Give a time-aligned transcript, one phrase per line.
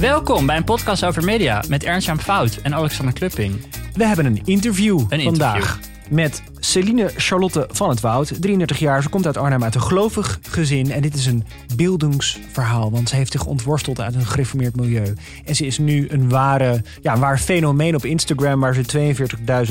[0.00, 3.66] Welkom bij een podcast over media met Ernst-Jan Fout en Alexander Klupping.
[3.94, 9.02] We hebben een interview Een vandaag met Celine Charlotte van het Woud, 33 jaar.
[9.02, 10.90] Ze komt uit Arnhem uit een gelovig gezin.
[10.92, 11.44] En dit is een
[11.76, 15.14] beeldingsverhaal, want ze heeft zich ontworsteld uit een gereformeerd milieu.
[15.44, 19.14] En ze is nu een ware, ja, een waar fenomeen op Instagram, waar ze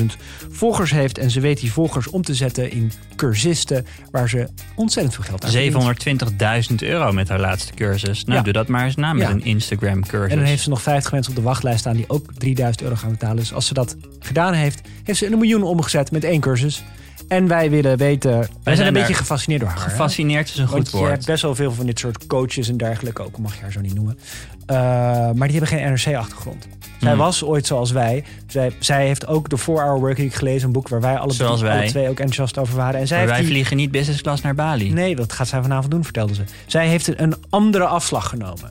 [0.00, 0.04] 42.000
[0.50, 1.18] volgers heeft.
[1.18, 5.44] En ze weet die volgers om te zetten in cursisten, waar ze ontzettend veel geld
[5.44, 6.70] aan verdient.
[6.70, 8.24] 720.000 euro met haar laatste cursus.
[8.24, 8.44] Nou, Ja.
[8.44, 9.30] doe dat maar eens na met Ja.
[9.30, 10.30] een Instagram cursus.
[10.30, 12.94] En dan heeft ze nog 50 mensen op de wachtlijst staan die ook 3000 euro
[12.96, 13.36] gaan betalen.
[13.36, 16.84] Dus als ze dat gedaan heeft, heeft ze een miljoen omgezet met één cursus.
[17.28, 19.78] En wij willen weten, wij zijn een beetje gefascineerd door haar.
[19.84, 19.90] hè?
[19.90, 21.10] Gefascineerd is een goed Want je woord.
[21.10, 23.80] hebt best wel veel van dit soort coaches en dergelijke, ook mag je haar zo
[23.80, 24.18] niet noemen.
[24.66, 26.66] Uh, maar die hebben geen NRC-achtergrond.
[27.00, 27.18] Zij Hmm.
[27.18, 28.24] was ooit zoals wij.
[28.46, 31.70] Zij, zij heeft ook de 4-Hour Workweek gelezen, een boek waar wij alle, Zoals alle
[31.70, 31.88] wij.
[31.88, 33.00] twee ook enthousiast over waren.
[33.00, 34.92] En zij Maar heeft wij die- vliegen niet business class naar Bali.
[34.92, 36.42] Nee, dat gaat zij vanavond doen, vertelde ze.
[36.66, 38.70] Zij heeft een andere afslag genomen.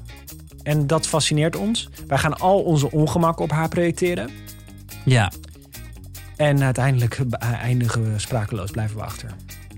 [0.63, 1.89] En dat fascineert ons.
[2.08, 4.30] Wij gaan al onze ongemakken op haar projecteren.
[5.05, 5.31] Ja.
[6.40, 9.30] En uiteindelijk eh, eindigen we sprakeloos, blijven we achter.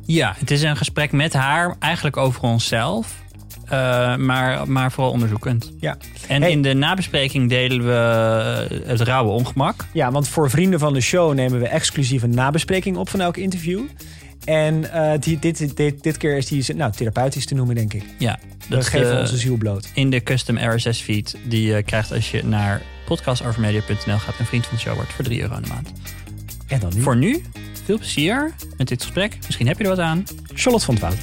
[0.05, 3.19] ja, het is een gesprek met haar, eigenlijk over onszelf.
[3.65, 5.71] eh, maar, maar vooral onderzoekend.
[5.79, 5.97] Ja.
[6.27, 6.51] En Hey.
[6.51, 7.93] in de nabespreking delen we
[8.81, 9.85] eh, het rauwe ongemak.
[9.93, 13.37] Ja, want voor vrienden van de show nemen we exclusief een nabespreking op van elk
[13.37, 13.79] interview.
[14.45, 14.85] En
[15.19, 18.03] die, dit, dit, dit keer is die nou, therapeutisch te noemen, denk ik.
[18.17, 18.39] Ja,
[18.69, 19.89] We dat geven de- onze ziel bloot.
[19.93, 24.75] in de custom RSS-feed die je krijgt als je naar podcastovermedia.nl gaat en vriend van
[24.75, 25.91] de show wordt voor 3 euro in de maand.
[26.71, 27.43] En dan nu Voor nu,
[27.83, 29.37] veel plezier met dit gesprek.
[29.45, 30.23] Misschien heb je er wat aan.
[30.53, 31.17] Charlotte van het Woud.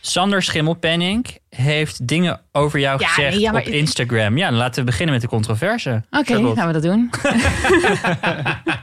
[0.00, 4.36] Sander Schimmelpenning heeft dingen over jou Ja, gezegd nee, ja, maar op Instagram.
[4.38, 6.02] Ja, dan laten we beginnen met de controverse.
[6.10, 7.10] Oké, gaan we dat doen.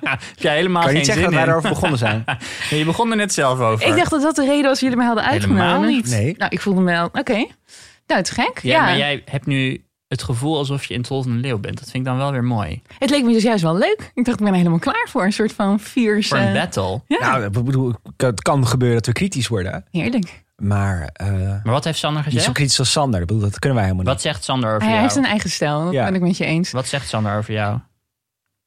[0.03, 1.49] Heb jij helemaal Kan je geen niet zeggen dat wij in?
[1.49, 2.23] erover begonnen zijn?
[2.69, 3.87] Nee, je begon er net zelf over.
[3.87, 5.25] ik dacht dat dat de reden was jullie mij hadden.
[5.29, 6.09] Helemaal niet.
[6.09, 6.35] Nee.
[6.37, 7.05] Nou, ik voelde me wel...
[7.05, 7.33] Oké.
[7.33, 8.59] Nou, het is gek.
[8.61, 11.57] ja, Ja, maar jij hebt nu het gevoel alsof je in Tol van een Leeuw
[11.59, 11.79] bent.
[11.79, 12.81] Dat vind ik dan wel weer mooi.
[12.97, 14.11] Het leek me dus juist wel leuk.
[14.13, 15.23] Ik dacht, ik ben er helemaal klaar voor.
[15.23, 16.27] Een soort van fierce...
[16.29, 17.01] Voor een battle.
[17.07, 19.85] Ja, Nou, ik bedoel, het kan gebeuren dat we kritisch worden.
[19.91, 20.42] heerlijk.
[20.63, 22.51] Maar eh, Maar wat heeft Sander gezegd?
[22.51, 23.21] kritisch als Sander.
[23.21, 24.23] Ik bedoel, dat kunnen wij helemaal Wat niet.
[24.23, 25.01] zegt Sander over Hij jou?
[25.01, 25.83] heeft een eigen stijl.
[25.83, 26.05] Dat Ja.
[26.05, 26.71] ben ik met je eens.
[26.71, 27.79] Wat zegt Sander over jou?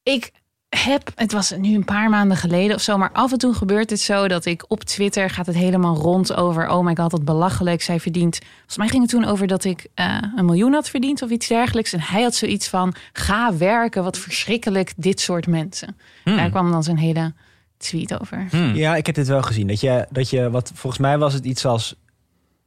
[0.02, 0.30] Ik
[0.68, 3.90] heb, het was nu een paar maanden geleden of zo, maar af en toe gebeurt
[3.90, 7.24] het zo dat ik op Twitter gaat het helemaal rond over, oh my god, wat
[7.24, 8.38] belachelijk, zij verdient.
[8.54, 11.46] Volgens mij ging het toen over dat ik eh, een miljoen had verdiend of iets
[11.48, 11.92] dergelijks.
[11.92, 15.96] En hij had zoiets van, ga werken, wat verschrikkelijk, dit soort mensen.
[16.24, 16.36] Hmm.
[16.36, 17.34] Daar kwam dan zijn hele
[17.76, 18.46] tweet over.
[18.50, 18.74] Hmm.
[18.74, 19.66] Ja, ik heb dit wel gezien.
[19.66, 21.94] Dat je, dat je, wat, volgens mij was het iets als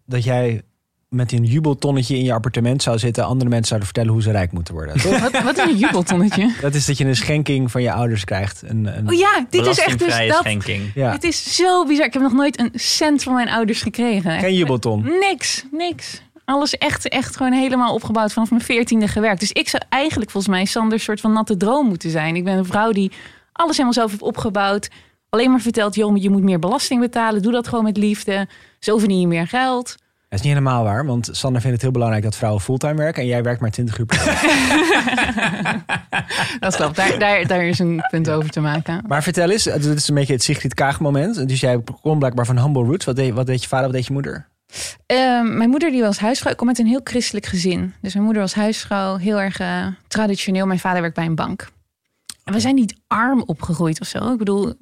[0.06, 0.62] dat jij
[1.10, 3.26] met een jubeltonnetje in je appartement zou zitten.
[3.26, 4.96] Andere mensen zouden vertellen hoe ze rijk moeten worden.
[5.22, 6.54] Wat, wat een jubeltonnetje.
[6.62, 8.62] dat is dat je een schenking van je ouders krijgt.
[8.66, 10.38] Een, een, Oh ja, dit is echt dus dat.
[10.38, 10.92] schenking.
[10.96, 12.06] ja, Het is zo bizar.
[12.06, 14.32] Ik heb nog nooit een cent van mijn ouders gekregen.
[14.32, 15.04] Echt geen jubelton.
[15.20, 16.22] Niks, niks.
[16.46, 19.40] Alles echt, echt gewoon helemaal opgebouwd vanaf mijn veertiende gewerkt.
[19.40, 22.36] Dus ik zou eigenlijk volgens mij Sander soort van natte droom moeten zijn.
[22.36, 23.12] Ik ben een vrouw die
[23.60, 24.90] alles helemaal zelf opgebouwd.
[25.30, 27.42] Alleen maar vertelt, joh, je moet meer belasting betalen.
[27.42, 28.48] Doe dat gewoon met liefde.
[28.80, 29.96] Zo verdien je meer geld.
[30.30, 33.22] Dat is niet helemaal waar, want Sander vindt het heel belangrijk dat vrouwen fulltime werken.
[33.22, 34.42] En jij werkt maar 20 uur per dag.
[36.60, 39.04] Dat klopt, daar, daar, daar is een punt over te maken.
[39.08, 41.48] maar vertel eens, dit is een beetje het Sigrid Kaag moment.
[41.48, 43.06] Dus jij komt blijkbaar van humble roots.
[43.06, 44.48] Wat deed, wat deed je vader, wat deed je moeder?
[45.06, 46.52] Ehm, mijn moeder die was huisvrouw.
[46.52, 47.94] Ik kom uit een heel christelijk gezin.
[48.02, 50.66] Dus mijn moeder was huisvrouw, heel erg eh, traditioneel.
[50.66, 51.70] Mijn vader werkt bij een bank.
[52.50, 54.32] En we zijn niet arm opgegroeid of zo.
[54.32, 54.74] Ik bedoel,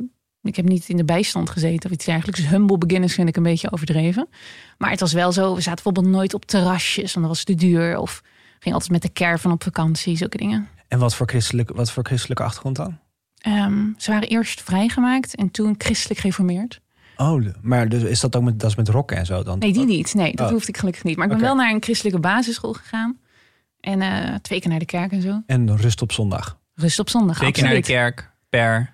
[0.42, 2.40] ik heb niet in de bijstand gezeten of iets dergelijks.
[2.40, 4.28] Dus humble beginners vind ik een beetje overdreven.
[4.78, 7.56] Maar het was wel zo, we zaten bijvoorbeeld nooit op terrasjes, want dat was te
[7.56, 7.98] duur.
[8.00, 8.22] Of
[8.60, 10.68] ging altijd met de caravan op vakantie, zulke dingen.
[10.88, 12.98] En wat voor, christelijk, wat voor christelijke achtergrond dan?
[13.38, 16.82] Ehm, ze waren eerst vrijgemaakt en toen christelijk gereformeerd.
[17.18, 19.60] Oh, maar dus is dat ook met, dat is met rokken en zo dan?
[19.60, 20.14] Nee, die niet.
[20.14, 20.52] Nee, dat Oh.
[20.52, 21.16] hoefde ik gelukkig niet.
[21.18, 23.18] Maar ik ben wel naar een christelijke basisschool gegaan.
[23.80, 25.42] En eh, twee keer naar de kerk en zo.
[25.46, 26.58] En rust op zondag.
[26.80, 27.38] Rust op zondag.
[27.38, 28.94] Twee keer naar de kerk per,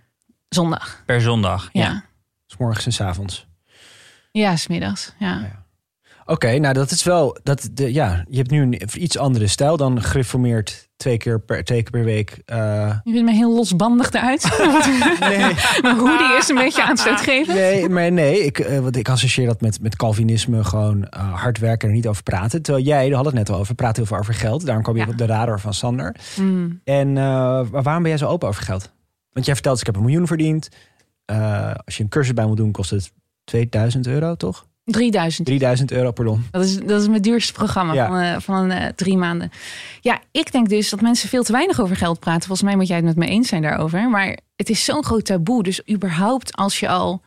[0.50, 1.02] Zondag.
[1.06, 1.70] per zondag.
[1.72, 1.82] Ja.
[1.82, 2.04] Ja.
[2.48, 3.48] S morgens en s avonds.
[4.32, 5.14] Ja, smiddags.
[5.20, 5.40] Ja.
[5.40, 5.63] Ja.
[6.26, 7.38] Oké, nou dat is wel.
[7.44, 11.64] Dat, de, ja, je hebt nu een iets andere stijl dan gereformeerd twee keer per,
[11.64, 12.42] twee keer per week.
[12.46, 14.44] eh, Je vindt me heel losbandig eruit.
[15.20, 17.58] nee, Mijn hoodie is een beetje aanstootgevend.
[17.58, 18.46] nee, maar nee.
[18.46, 22.00] Ik, eh, want ik associeer dat met, met Calvinisme gewoon eh, hard werken en er
[22.00, 22.62] niet over praten.
[22.62, 24.66] Terwijl jij, daar had het net al over, praat heel veel over geld.
[24.66, 25.08] Daarom kwam je Ja.
[25.10, 26.16] op de radar van Sander.
[26.40, 26.82] Mm.
[26.84, 28.92] En maar waarom ben jij zo open over geld?
[29.32, 30.70] Want jij vertelt, ik heb een miljoen verdiend.
[31.86, 33.12] Als je een cursus bij moet doen, kost het
[33.44, 34.66] 2000 euro, toch?
[34.86, 35.46] 3000.
[35.48, 36.46] 3000 euro, pardon.
[36.52, 38.08] Dat is, dat is mijn duurste programma Ja.
[38.08, 39.52] van, eh, van eh, drie maanden.
[40.02, 42.48] Ja, ik denk dus dat mensen veel te weinig over geld praten.
[42.48, 44.10] Volgens mij moet jij het met me eens zijn daarover.
[44.10, 45.64] Maar het is zo'n groot taboe.
[45.64, 47.22] Dus überhaupt als je al...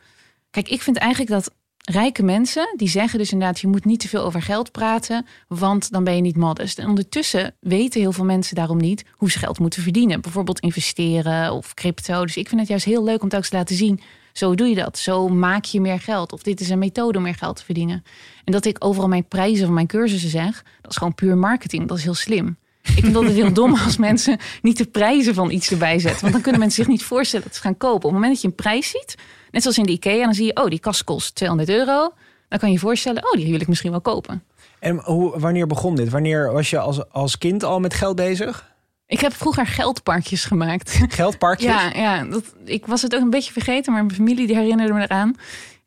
[0.49, 1.51] Kijk, ik vind eigenlijk dat
[1.83, 2.73] rijke mensen...
[2.75, 3.59] die zeggen dus inderdaad...
[3.59, 5.25] je moet niet te veel over geld praten...
[5.47, 6.79] want dan ben je niet modest.
[6.79, 9.05] En ondertussen weten heel veel mensen daarom niet...
[9.11, 10.21] hoe ze geld moeten verdienen.
[10.21, 12.21] Bijvoorbeeld investeren of crypto.
[12.25, 13.99] Dus ik vind het juist heel leuk om telkens te laten zien...
[14.37, 14.97] zo doe je dat.
[14.97, 16.31] Zo maak je meer geld.
[16.31, 18.03] Of dit is een methode om meer geld te verdienen.
[18.43, 20.63] En dat ik overal mijn prijzen van mijn cursussen zeg...
[20.81, 21.87] dat is gewoon puur marketing.
[21.87, 22.57] Dat is heel slim.
[22.81, 26.21] Ik vind het heel dom als mensen niet de prijzen van iets erbij zetten.
[26.21, 27.95] Want dan kunnen mensen zich niet voorstellen dat ze gaan kopen.
[27.95, 29.15] Op het moment dat je een prijs ziet,
[29.51, 30.23] net zoals in de IKEA...
[30.23, 32.13] dan zie je, oh, die kast kost 200 euro.
[32.49, 34.43] Dan kan je je voorstellen, oh, die wil ik misschien wel kopen.
[34.79, 36.09] En hoe, wanneer begon dit?
[36.09, 38.75] Wanneer was je als, als kind al met geld bezig?
[39.07, 40.99] Ik heb vroeger geldparkjes gemaakt.
[41.07, 41.71] Geldparkjes?
[41.71, 44.93] Ja, ja dat, ik was het ook een beetje vergeten, maar mijn familie die herinnerde
[44.93, 45.35] me eraan.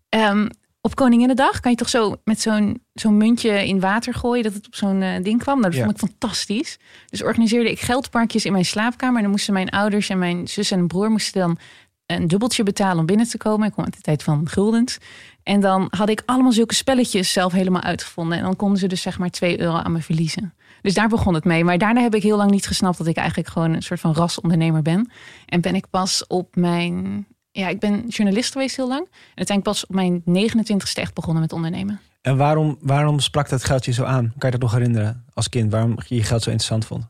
[0.08, 0.48] Ehm,
[0.80, 4.66] op Koninginnedag kan je toch zo met zo'n zo'n muntje in water gooien dat het
[4.66, 5.60] op zo'n eh, ding kwam.
[5.60, 5.86] Nou, dat Ja.
[5.86, 6.78] vond ik fantastisch.
[7.06, 9.16] Dus organiseerde ik geldparkjes in mijn slaapkamer.
[9.16, 11.58] En dan moesten mijn ouders en mijn zus en broer moesten dan
[12.06, 13.66] een dubbeltje betalen om binnen te komen.
[13.66, 14.98] Ik kwam uit de tijd van guldens.
[15.42, 18.38] En dan had ik allemaal zulke spelletjes zelf helemaal uitgevonden.
[18.38, 20.54] En dan konden ze dus zeg maar 2 euro aan me verliezen.
[20.82, 21.64] Dus daar begon het mee.
[21.64, 24.14] Maar daarna heb ik heel lang niet gesnapt dat ik eigenlijk gewoon een soort van
[24.14, 25.10] rasondernemer ben.
[25.46, 27.26] En ben ik pas op mijn.
[27.52, 29.04] Ja, ik ben journalist geweest heel lang.
[29.10, 32.00] En uiteindelijk pas op mijn 29ste echt begonnen met ondernemen.
[32.20, 34.32] En waarom, waarom sprak dat geld je zo aan?
[34.38, 35.72] Kan je dat nog herinneren als kind?
[35.72, 37.08] Waarom je je geld zo interessant vond?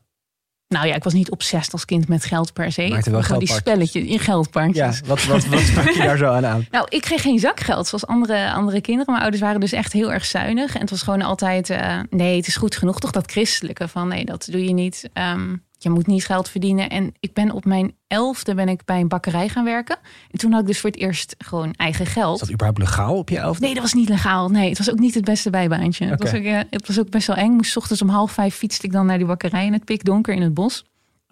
[0.71, 2.87] Nou ja, ik was niet obsessief als kind met geld per se.
[2.87, 4.99] Maakte wel die spelletjes in geldparkjes.
[4.99, 6.65] Ja, wat, wat, wat sprak je daar zo aan aan?
[6.71, 9.11] Nou, ik kreeg geen zakgeld zoals andere, andere kinderen.
[9.11, 10.75] Mijn ouders waren dus echt heel erg zuinig.
[10.75, 12.99] En het was gewoon altijd, eh, nee, het is goed genoeg.
[12.99, 15.09] Toch dat christelijke van, nee, dat doe je niet.
[15.13, 16.89] Ehm, je moet niet geld verdienen.
[16.89, 19.97] En ik ben op mijn elfde ben ik bij een bakkerij gaan werken.
[20.31, 22.39] En toen had ik dus voor het eerst gewoon eigen Is geld.
[22.39, 23.65] dat überhaupt legaal op je elfde?
[23.65, 24.49] Nee, dat was niet legaal.
[24.49, 26.05] Nee, het was ook niet het beste bijbaantje.
[26.05, 27.51] Het, was ook, eh, het was ook best wel eng.
[27.51, 30.33] Moest 's ochtends om half vijf fietste ik dan naar die bakkerij in het pikdonker
[30.33, 30.85] in het bos.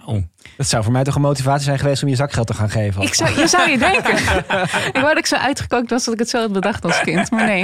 [0.09, 0.23] Oh,
[0.57, 3.01] Dat zou voor mij toch een motivatie zijn geweest om je zakgeld te gaan geven.
[3.01, 4.17] Ik zou, je zou je denken.
[4.89, 7.31] ik wou dat ik zo uitgekookt was dat ik het zo had bedacht als kind.
[7.31, 7.63] Maar nee.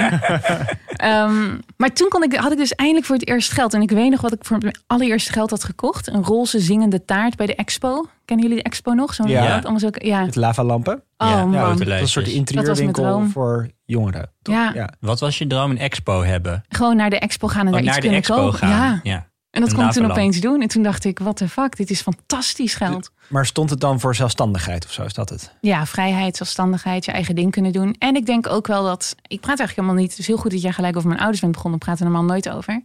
[0.96, 3.74] Ehm, maar toen kon ik, had ik dus eindelijk voor het eerst geld.
[3.74, 6.08] En ik weet nog wat ik voor mijn allereerste geld had gekocht.
[6.08, 8.06] Een roze zingende taart bij de expo.
[8.24, 9.14] Kennen jullie de expo nog?
[9.14, 9.54] Zo'n Ja.
[9.54, 10.24] dat allemaal zo, ja.
[10.24, 10.94] Met lavalampen.
[11.16, 11.52] Oh Ja, man.
[11.52, 13.30] ja, Dat een soort droom.
[13.30, 14.30] voor jongeren.
[14.42, 14.54] toch?
[14.74, 14.88] Ja.
[15.00, 15.70] wat was je droom?
[15.70, 16.64] Een expo hebben?
[16.68, 18.58] Gewoon naar de expo gaan en Oh, daar iets naar de kunnen expo kopen.
[18.58, 18.70] gaan.
[18.70, 19.00] Ja.
[19.02, 19.26] ja.
[19.56, 20.62] En dat kon ik toen opeens doen.
[20.62, 23.10] En toen dacht ik, what the fuck, dit is fantastisch geld.
[23.28, 25.02] Maar stond het dan voor zelfstandigheid of zo?
[25.02, 25.54] Is dat het?
[25.60, 27.94] Ja, vrijheid, zelfstandigheid, je eigen ding kunnen doen.
[27.98, 29.14] En ik denk ook wel dat.
[29.22, 30.10] Ik praat eigenlijk helemaal niet.
[30.10, 31.78] Het is heel goed dat jij gelijk over mijn ouders bent begonnen.
[31.78, 32.84] We praten er normaal nooit over.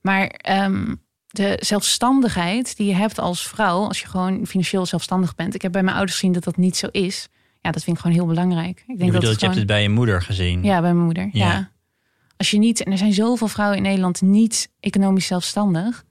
[0.00, 0.94] Maar ehm,
[1.26, 5.54] de zelfstandigheid die je hebt als vrouw, als je gewoon financieel zelfstandig bent.
[5.54, 7.28] Ik heb bij mijn ouders gezien dat dat niet zo is.
[7.60, 8.78] Ja, dat vind ik gewoon heel belangrijk.
[8.86, 10.62] Ik denk Je dat je hebt het bij je moeder gezien.
[10.62, 11.28] Ja, bij mijn moeder.
[11.32, 11.46] Ja.
[11.52, 11.70] Ja.
[12.42, 16.04] Als je niet, en er zijn zoveel vrouwen in Nederland niet economisch zelfstandig.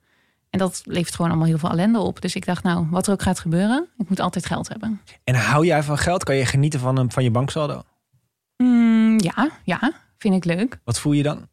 [0.49, 2.21] En dat levert gewoon allemaal heel veel ellende op.
[2.21, 5.01] Dus ik dacht, nou, wat er ook gaat gebeuren, ik moet altijd geld hebben.
[5.23, 6.23] En hou jij van geld?
[6.23, 7.83] Kan je genieten van, een, van je banksaldo?
[8.57, 10.79] Mm, ja, ja, vind ik leuk.
[10.83, 11.47] Wat voel je dan?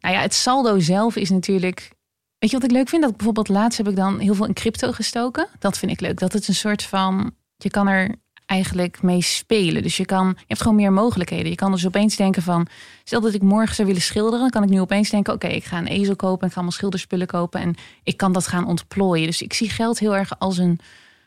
[0.00, 1.92] Nou ja, het saldo zelf is natuurlijk.
[2.38, 3.02] Weet je wat ik leuk vind?
[3.02, 5.48] Dat bijvoorbeeld laatst heb ik dan heel veel in crypto gestoken.
[5.58, 6.18] Dat vind ik leuk.
[6.18, 7.34] Dat het een soort van.
[7.56, 8.14] Je kan er
[8.48, 9.82] eigenlijk mee spelen.
[9.82, 10.26] Dus je kan.
[10.36, 11.50] Je hebt gewoon meer mogelijkheden.
[11.50, 12.66] Je kan dus opeens denken van.
[13.04, 14.40] Stel dat ik morgen zou willen schilderen.
[14.40, 16.40] Dan kan ik nu opeens denken: oké, ik ga een ezel kopen.
[16.40, 17.60] En ik ga allemaal schilderspullen kopen.
[17.60, 19.26] En ik kan dat gaan ontplooien.
[19.26, 20.78] Dus ik zie geld heel erg als een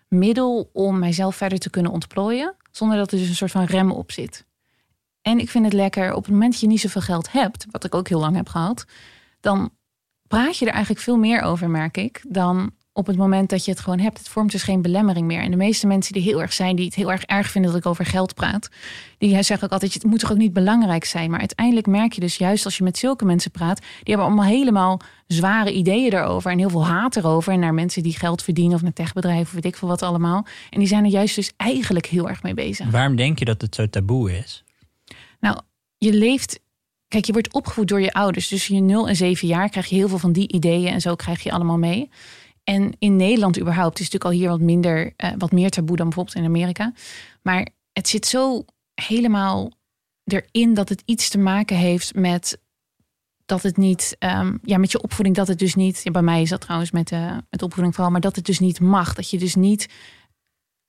[0.07, 2.55] middel om mijzelf verder te kunnen ontplooien.
[2.71, 4.45] Zonder dat er dus een soort van rem op zit.
[5.21, 7.83] En ik vind het lekker op het moment dat je niet zoveel geld hebt, wat
[7.83, 8.85] ik ook heel lang heb gehad,
[9.39, 9.71] dan
[10.27, 13.71] praat je er eigenlijk veel meer over, merk ik, dan op het moment dat je
[13.71, 14.17] het gewoon hebt.
[14.17, 15.41] Het vormt dus geen belemmering meer.
[15.41, 17.79] En de meeste mensen die heel erg zijn, die het heel erg erg vinden dat
[17.79, 18.69] ik over geld praat,
[19.17, 21.29] die zeggen ook altijd: het moet toch ook niet belangrijk zijn.
[21.29, 24.45] Maar uiteindelijk merk je dus juist als je met zulke mensen praat, die hebben allemaal
[24.45, 27.53] helemaal zware ideeën erover en heel veel haat erover.
[27.53, 30.45] En naar mensen die geld verdienen of naar techbedrijven of weet ik veel wat allemaal.
[30.69, 32.89] En die zijn er juist dus eigenlijk heel erg mee bezig.
[32.89, 34.63] Waarom denk je dat het zo taboe is?
[35.39, 35.59] Nou,
[35.97, 36.59] je leeft.
[37.07, 38.47] Kijk, je wordt opgevoed door je ouders.
[38.47, 41.15] Dus je 0 en 7 jaar krijg je heel veel van die ideeën en zo
[41.15, 42.09] krijg je allemaal mee.
[42.63, 46.05] En in Nederland überhaupt is natuurlijk al hier wat minder, eh, wat meer taboe dan
[46.05, 46.93] bijvoorbeeld in Amerika.
[47.41, 49.71] Maar het zit zo helemaal
[50.23, 52.59] erin dat het iets te maken heeft met
[53.45, 56.41] dat het niet, ehm, ja, met je opvoeding, dat het dus niet, ja, bij mij
[56.41, 59.13] is dat trouwens met, eh, met opvoeding vooral, maar dat het dus niet mag.
[59.13, 59.89] Dat je dus niet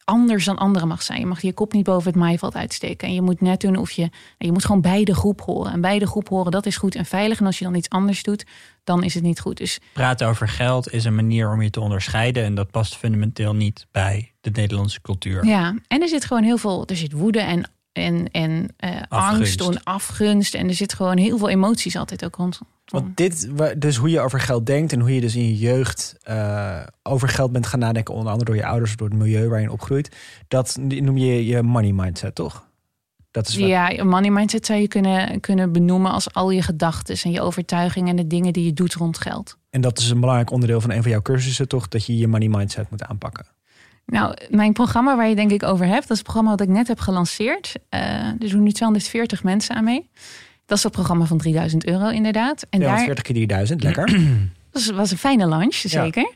[0.05, 1.21] anders dan anderen mag zijn.
[1.21, 3.09] Je mag je kop niet boven het maaiveld uitsteken.
[3.09, 5.73] En je moet net doen of je, je moet gewoon bij de groep horen.
[5.73, 7.41] En bij de groep horen, dat is goed en veilig.
[7.41, 8.47] En als je dan iets anders doet,
[8.85, 9.57] dan is het niet goed.
[9.57, 12.45] Dus Praten over geld is een manier om je te onderscheiden.
[12.45, 15.47] En dat past fundamenteel niet bij de Nederlandse cultuur.
[15.47, 19.61] Ja, en er zit gewoon heel veel, er zit woede en en, en eh, angst
[19.61, 20.55] en afgunst.
[20.55, 22.61] En er zit gewoon heel veel emoties altijd ook rond.
[22.85, 26.17] Want dit, dus hoe je over geld denkt en hoe je dus in je jeugd
[26.23, 29.67] eh, over geld bent gaan nadenken, onder andere door je ouders, door het milieu waarin
[29.67, 30.17] je opgroeit,
[30.49, 32.71] dat noem je je money mindset, toch?
[33.31, 36.63] Dat is wat, Ja, een money mindset zou je kunnen, kunnen benoemen als al je
[36.63, 39.57] gedachten en je overtuigingen en de dingen die je doet rond geld.
[39.71, 41.89] En dat is een belangrijk onderdeel van een van jouw cursussen, toch?
[41.89, 43.47] Dat je je money mindset moet aanpakken.
[44.13, 46.69] Nou, mijn programma waar je denk ik over hebt, dat is het programma dat ik
[46.69, 47.75] net heb gelanceerd.
[47.89, 50.11] Eh er doen nu 240 mensen aan mee.
[50.67, 52.67] Dat is het programma van 3000 euro inderdaad.
[52.71, 54.21] En daar, 240 keer 3000, lekker.
[54.71, 56.35] Dat was een fijne lunch, zeker.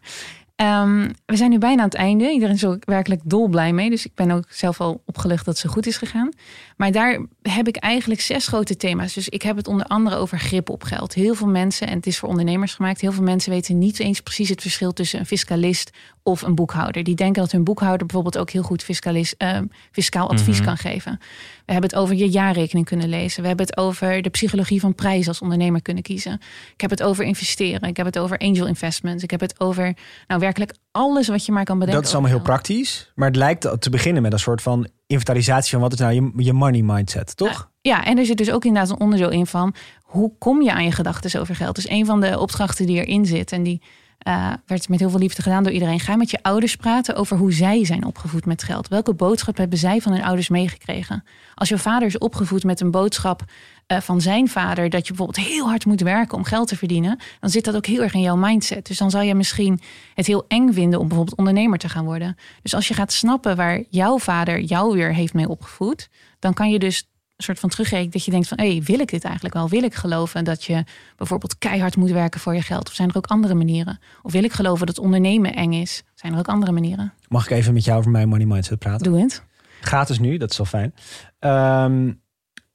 [0.57, 2.31] Ehm, we zijn nu bijna aan het einde.
[2.31, 3.91] Iedereen is ook werkelijk dolblij mee.
[3.91, 6.33] Dus ik ben ook zelf al opgelucht dat ze goed is gegaan.
[6.77, 9.15] Maar daar heb ik eigenlijk zes grote thema's.
[9.15, 11.15] Dus ik heb het onder andere over grip op geld.
[11.15, 13.01] Heel veel mensen, en het is voor ondernemers gemaakt...
[13.01, 15.91] heel veel mensen weten niet eens precies het verschil tussen een fiscalist
[16.27, 17.03] of een boekhouder.
[17.03, 21.19] Die denken dat hun boekhouder bijvoorbeeld ook heel goed fiscalist, ehm, fiscaal advies kan geven.
[21.67, 23.43] We hebben het over je jaarrekening kunnen lezen.
[23.43, 26.33] We hebben het over de psychologie van prijs als ondernemer kunnen kiezen.
[26.73, 27.89] Ik heb het over investeren.
[27.89, 29.23] Ik heb het over angel investments.
[29.23, 32.01] Ik heb het over nou werkelijk alles wat je maar kan bedenken.
[32.01, 33.13] Dat is allemaal heel praktisch.
[33.15, 36.33] Maar het lijkt te beginnen met een soort van inventarisatie van wat is nou je,
[36.37, 37.71] je money mindset, toch?
[37.81, 40.85] Ja, en er zit dus ook inderdaad een onderdeel in van hoe kom je aan
[40.85, 41.75] je gedachten over geld.
[41.75, 43.83] Dus een van de opdrachten die erin zit en die
[44.27, 46.01] eh, werd met heel veel liefde gedaan door iedereen.
[46.01, 48.89] Ga met je ouders praten over hoe zij zijn opgevoed met geld.
[48.89, 51.25] Welke boodschap hebben zij van hun ouders meegekregen?
[51.55, 53.45] Als je vader is opgevoed met een boodschap
[53.87, 57.19] eh, van zijn vader dat je bijvoorbeeld heel hard moet werken om geld te verdienen,
[57.41, 58.87] dan zit dat ook heel erg in jouw mindset.
[58.87, 59.81] Dus dan zal je misschien
[60.15, 62.37] het heel eng vinden om bijvoorbeeld ondernemer te gaan worden.
[62.63, 66.71] Dus als je gaat snappen waar jouw vader jou weer heeft mee opgevoed, dan kan
[66.71, 69.55] je dus soort van terugrekenen dat je denkt van, hé, hey, wil ik dit eigenlijk
[69.55, 69.69] wel?
[69.69, 70.85] Wil ik geloven dat je
[71.17, 72.89] bijvoorbeeld keihard moet werken voor je geld?
[72.89, 73.99] Of zijn er ook andere manieren?
[74.23, 76.03] Of wil ik geloven dat ondernemen eng is?
[76.15, 77.13] Zijn er ook andere manieren?
[77.29, 79.11] Mag ik even met jou over mijn money mindset praten?
[79.11, 79.43] Doe het.
[79.81, 80.95] Gratis nu, dat is wel fijn.
[81.39, 82.13] Ehm,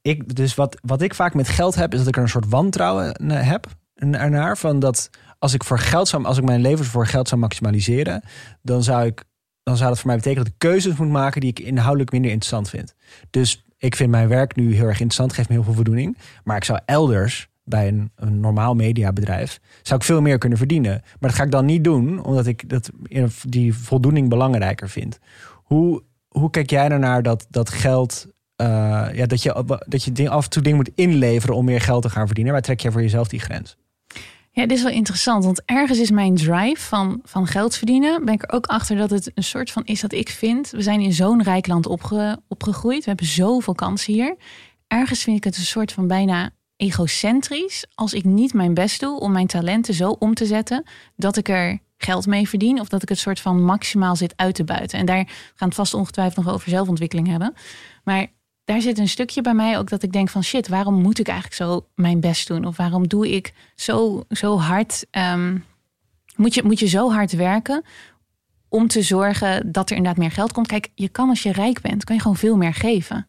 [0.02, 2.48] ik, dus wat, wat ik vaak met geld heb, is dat ik er een soort
[2.48, 4.58] wantrouwen eh, heb ernaar.
[4.58, 8.22] Van dat als ik voor geld zou, als ik mijn leven voor geld zou maximaliseren,
[8.62, 9.24] dan zou ik,
[9.62, 12.30] dan zou dat voor mij betekenen dat ik keuzes moet maken die ik inhoudelijk minder
[12.30, 12.94] interessant vind.
[13.30, 16.18] Dus ik vind mijn werk nu heel erg interessant, geeft me heel veel voldoening.
[16.44, 21.00] Maar ik zou elders bij een, een normaal mediabedrijf zou ik veel meer kunnen verdienen.
[21.20, 22.90] Maar dat ga ik dan niet doen, omdat ik dat,
[23.42, 25.18] die voldoening belangrijker vind.
[25.52, 28.26] Hoe, hoe kijk jij ernaar dat, dat geld.
[28.56, 28.66] eh,
[29.12, 32.02] ja, dat je, dat je ding, af en toe dingen moet inleveren om meer geld
[32.02, 32.52] te gaan verdienen?
[32.52, 33.76] Waar trek jij voor jezelf die grens?
[34.54, 38.24] Ja, dit is wel interessant, want ergens is mijn drive van, van geld verdienen.
[38.24, 40.70] Ben ik er ook achter dat het een soort van is dat ik vind.
[40.70, 42.98] We zijn in zo'n rijk land opge, opgegroeid.
[42.98, 44.36] We hebben zoveel kansen hier.
[44.86, 49.20] Ergens vind ik het een soort van bijna egocentrisch als ik niet mijn best doe
[49.20, 50.84] om mijn talenten zo om te zetten
[51.16, 54.54] dat ik er geld mee verdien of dat ik het soort van maximaal zit uit
[54.54, 54.98] te buiten.
[54.98, 57.54] En daar gaan we vast ongetwijfeld nog over zelfontwikkeling hebben.
[58.04, 58.26] Maar
[58.64, 61.28] daar zit een stukje bij mij ook dat ik denk van shit, waarom moet ik
[61.28, 62.64] eigenlijk zo mijn best doen?
[62.64, 65.06] Of waarom doe ik zo, zo hard?
[65.10, 65.56] ehm,
[66.36, 67.82] moet, je, moet je zo hard werken
[68.68, 70.66] om te zorgen dat er inderdaad meer geld komt?
[70.66, 73.26] Kijk, je kan als je rijk bent, kan je gewoon veel meer geven.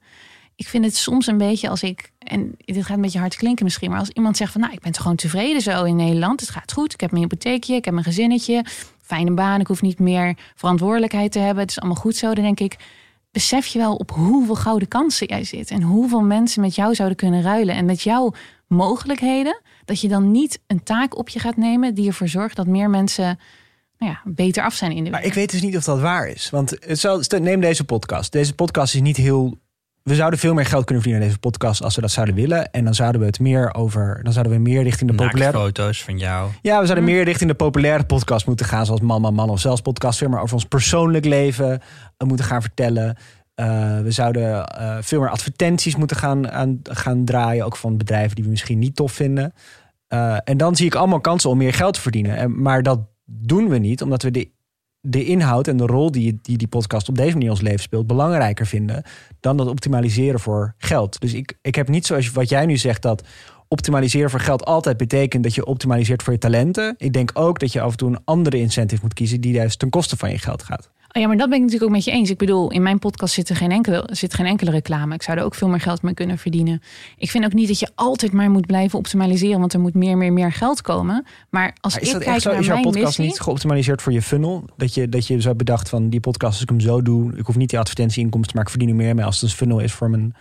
[0.56, 3.64] Ik vind het soms een beetje als ik, en dit gaat een beetje hard klinken
[3.64, 6.50] misschien, maar als iemand zegt van nou, ik ben gewoon tevreden zo in Nederland, het
[6.50, 8.66] gaat goed, ik heb mijn hypotheekje, ik heb mijn gezinnetje,
[9.02, 12.44] fijne baan, ik hoef niet meer verantwoordelijkheid te hebben, het is allemaal goed zo, dan
[12.44, 12.78] denk ik,
[13.34, 17.18] besef je wel op hoeveel gouden kansen jij zit en hoeveel mensen met jou zouden
[17.18, 18.34] kunnen ruilen en met jouw
[18.68, 22.68] mogelijkheden, dat je dan niet een taak op je gaat nemen die ervoor zorgt dat
[22.68, 23.40] meer mensen
[23.98, 25.28] nou ja, beter af zijn in de Maar wereld.
[25.28, 26.50] ik weet dus niet of dat waar is.
[26.50, 28.32] Want het zal, stel, neem deze podcast.
[28.32, 29.58] Deze podcast is niet heel.
[30.04, 32.72] We zouden veel meer geld kunnen verdienen aan deze podcast als we dat zouden willen.
[32.72, 34.20] En dan zouden we het meer over.
[34.24, 35.58] Dan zouden we meer richting de populaire.
[35.58, 36.50] foto's van jou.
[36.62, 38.86] Ja, we zouden meer richting de populaire podcast moeten gaan.
[38.86, 40.18] Zoals Man, Man, Man of zelfs podcast.
[40.18, 41.82] Veel meer over ons persoonlijk leven
[42.18, 43.18] eh, moeten gaan vertellen.
[43.56, 47.66] Eh, we zouden eh, veel meer advertenties moeten gaan, aan, gaan draaien.
[47.66, 49.54] Ook van bedrijven die we misschien niet tof vinden.
[50.08, 52.38] Eh, en dan zie ik allemaal kansen om meer geld te verdienen.
[52.38, 54.50] En, maar dat doen we niet, omdat we de,
[55.06, 58.08] de inhoud en de rol die, die die podcast op deze manier ons leven speelt,
[58.08, 59.04] belangrijker vinden
[59.40, 61.20] dan dat optimaliseren voor geld.
[61.20, 63.24] Dus ik, ik heb niet zoals wat jij nu zegt, dat
[63.68, 66.96] optimaliseren voor geld altijd betekent dat je optimaliseert voor je talenten.
[66.98, 69.80] Ik denk ook dat je af en toe een andere incentive moet kiezen die juist
[69.80, 70.90] ten koste van je geld gaat.
[71.16, 72.30] Oh ja, maar dat ben ik natuurlijk ook met je eens.
[72.30, 75.14] Ik bedoel, in mijn podcast zit er geen enkele, zit geen enkele reclame.
[75.14, 76.82] Ik zou er ook veel meer geld mee kunnen verdienen.
[77.18, 80.18] Ik vind ook niet dat je altijd maar moet blijven optimaliseren, want er moet meer,
[80.18, 81.26] meer, meer geld komen.
[81.50, 82.50] Maar als Maar is ik dat kijk echt zo?
[82.50, 84.66] naar Is jouw mijn podcast missie, niet geoptimaliseerd voor je funnel?
[84.78, 87.46] Dat je, dat je zo bedacht van die podcast, als ik hem zo doe, ik
[87.46, 89.94] hoef niet die advertentieinkomsten, maar ik verdien er meer mee als het een funnel is
[89.94, 90.36] voor mijn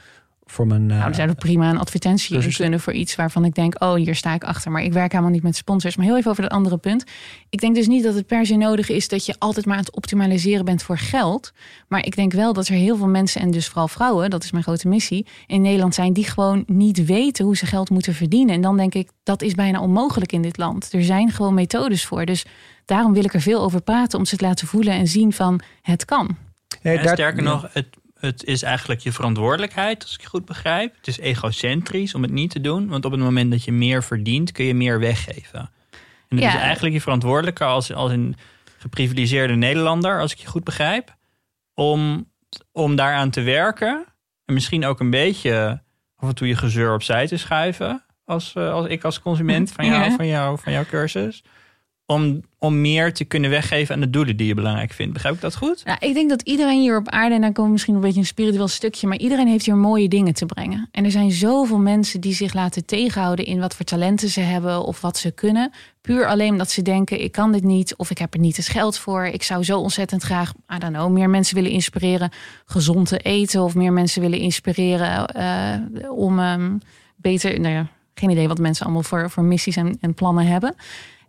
[0.44, 0.90] voor mijn.
[0.90, 3.82] eh, Nou, er zou er prima een advertentie in kunnen voor iets waarvan ik denk,
[3.82, 4.70] oh, hier sta ik achter.
[4.70, 5.96] Maar ik werk helemaal niet met sponsors.
[5.96, 7.04] Maar heel even over dat andere punt.
[7.50, 9.82] Ik denk dus niet dat het per se nodig is dat je altijd maar aan
[9.82, 11.52] het optimaliseren bent voor geld.
[11.88, 14.50] Maar ik denk wel dat er heel veel mensen, en dus vooral vrouwen, dat is
[14.52, 18.54] mijn grote missie, in Nederland zijn die gewoon niet weten hoe ze geld moeten verdienen.
[18.54, 20.92] En dan denk ik, dat is bijna onmogelijk in dit land.
[20.92, 22.24] Er zijn gewoon methodes voor.
[22.24, 22.44] Dus
[22.84, 25.60] daarom wil ik er veel over praten, om ze te laten voelen en zien van
[25.82, 26.36] het kan.
[26.82, 27.86] nee, En daar- sterker nog, het,
[28.22, 30.96] het is eigenlijk je verantwoordelijkheid, als ik je goed begrijp.
[30.96, 32.88] Het is egocentrisch om het niet te doen.
[32.88, 35.70] Want op het moment dat je meer verdient, kun je meer weggeven.
[36.28, 36.54] En het Ja.
[36.54, 38.36] is eigenlijk je verantwoordelijke als, als een
[38.78, 41.16] geprivilegeerde Nederlander, als ik je goed begrijp,
[41.74, 42.30] om,
[42.72, 44.04] om daaraan te werken.
[44.44, 45.82] En misschien ook een beetje
[46.16, 48.04] af en toe je gezeur opzij te schuiven.
[48.24, 50.16] Als, eh, als ik als consument van jou, Ja.
[50.16, 51.42] van jou, van jouw cursus.
[52.12, 55.12] Om, om meer te kunnen weggeven aan de doelen die je belangrijk vindt.
[55.12, 55.84] Begrijp ik dat goed?
[55.84, 58.26] Nou, ik denk dat iedereen hier op aarde, en dan komt misschien een beetje een
[58.26, 60.88] spiritueel stukje, maar iedereen heeft hier mooie dingen te brengen.
[60.92, 64.84] En er zijn zoveel mensen die zich laten tegenhouden in wat voor talenten ze hebben
[64.84, 65.72] of wat ze kunnen.
[66.00, 68.68] Puur alleen omdat ze denken, ik kan dit niet of ik heb er niet het
[68.68, 69.24] geld voor.
[69.24, 72.30] Ik zou zo ontzettend graag, I don't know, meer mensen willen inspireren
[72.64, 76.78] gezond te eten of meer mensen willen inspireren eh, om ehm,
[77.16, 80.74] beter, nou ja, geen idee wat mensen allemaal voor, voor missies en, en plannen hebben.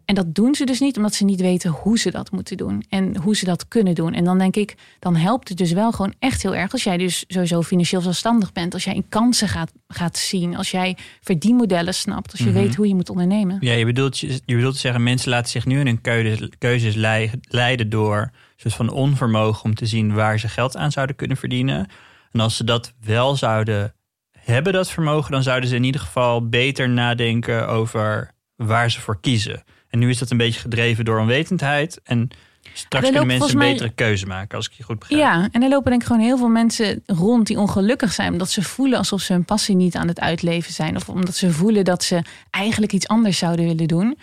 [0.06, 2.84] En dat doen ze dus niet omdat ze niet weten hoe ze dat moeten doen
[2.90, 4.14] en hoe ze dat kunnen doen.
[4.14, 6.98] En dan denk ik, dan helpt het dus wel gewoon echt heel erg als jij
[6.98, 8.74] dus sowieso financieel zelfstandig bent.
[8.74, 12.54] Als jij in kansen gaat, gaat zien, als jij verdienmodellen snapt, als je Mhm.
[12.54, 13.58] weet hoe je moet ondernemen.
[13.60, 16.96] Ja, je bedoelt, je bedoelt te zeggen, mensen laten zich nu in hun keuzes, keuzes
[16.96, 21.16] lei- leiden door een soort van onvermogen om te zien waar ze geld aan zouden
[21.16, 21.88] kunnen verdienen.
[22.32, 23.94] En als ze dat wel zouden
[24.40, 29.20] hebben, dat vermogen, dan zouden ze in ieder geval beter nadenken over waar ze voor
[29.22, 29.64] kiezen.
[29.94, 32.02] En nu is dat een beetje gedreven door onwetendheid.
[32.04, 32.30] En
[32.74, 35.22] straks kunnen mensen een mij- betere keuze maken, als ik je goed begrijp.
[35.22, 38.32] Ja, en er lopen denk ik gewoon heel veel mensen rond die ongelukkig zijn.
[38.32, 40.96] Omdat ze voelen alsof ze hun passie niet aan het uitleven zijn.
[40.96, 44.18] Of omdat ze voelen dat ze eigenlijk iets anders zouden willen doen.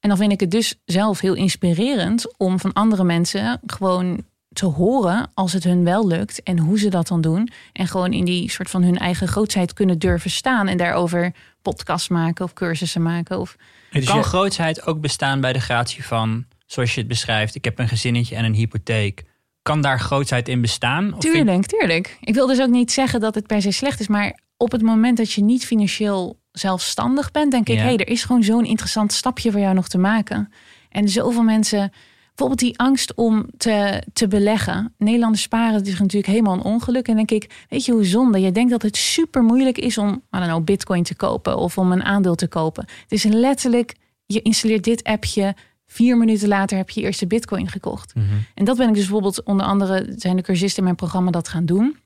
[0.00, 4.66] En dan vind ik het dus zelf heel inspirerend om van andere mensen gewoon te
[4.66, 7.48] horen als het hun wel lukt en hoe ze dat dan doen.
[7.72, 12.08] En gewoon in die soort van hun eigen grootheid kunnen durven staan en daarover podcasts
[12.08, 13.38] maken of cursussen maken.
[13.40, 13.56] Of
[14.00, 17.64] Dus kan je- grootsheid ook bestaan bij de gratie van, zoals je het beschrijft, ik
[17.64, 19.24] heb een gezinnetje en een hypotheek.
[19.62, 21.14] Kan daar grootsheid in bestaan?
[21.14, 22.16] Of vind- Tuurlijk, tuurlijk.
[22.20, 24.82] Ik wil dus ook niet zeggen dat het per se slecht is, maar op het
[24.82, 27.80] moment dat je niet financieel zelfstandig bent, denk ik, Ja.
[27.82, 30.52] hé, hey, er is gewoon zo'n interessant stapje voor jou nog te maken.
[30.90, 31.92] En zoveel mensen,
[32.36, 34.94] bijvoorbeeld die angst om te, te beleggen.
[34.98, 37.08] Nederlanders sparen, is natuurlijk helemaal een ongeluk.
[37.08, 38.40] En denk ik, weet je hoe zonde?
[38.40, 41.78] Je denkt dat het super moeilijk is om, I don't know, bitcoin te kopen of
[41.78, 42.84] om een aandeel te kopen.
[43.02, 43.94] Het is letterlijk,
[44.26, 45.54] je installeert dit appje,
[45.86, 48.14] vier minuten later heb je je eerste bitcoin gekocht.
[48.14, 48.26] Mhm.
[48.54, 51.48] En dat ben ik dus bijvoorbeeld onder andere zijn de cursisten in mijn programma dat
[51.48, 51.96] gaan doen.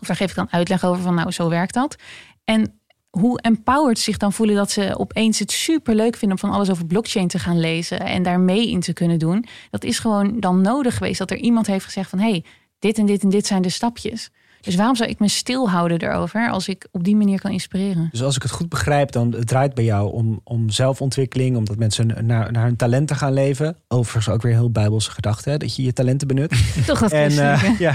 [0.00, 1.96] Of daar geef ik dan uitleg over van nou zo werkt dat.
[2.44, 2.80] En
[3.18, 6.70] hoe empowered zich dan voelen dat ze opeens het super leuk vinden om van alles
[6.70, 9.46] over blockchain te gaan lezen en daar mee in te kunnen doen.
[9.70, 12.44] Dat is gewoon dan nodig geweest dat er iemand heeft gezegd van hé, hey,
[12.78, 14.30] dit en dit en dit zijn de stapjes.
[14.62, 18.08] Dus waarom zou ik me stilhouden erover als ik op die manier kan inspireren?
[18.10, 21.76] Dus als ik het goed begrijp, dan het draait bij jou om, om zelfontwikkeling, omdat
[21.76, 23.76] mensen naar, naar hun talenten gaan leven.
[23.88, 26.50] Overigens ook weer heel bijbelse gedachte, hè, dat je je talenten benut.
[26.86, 27.94] Toch dat en eh, ja.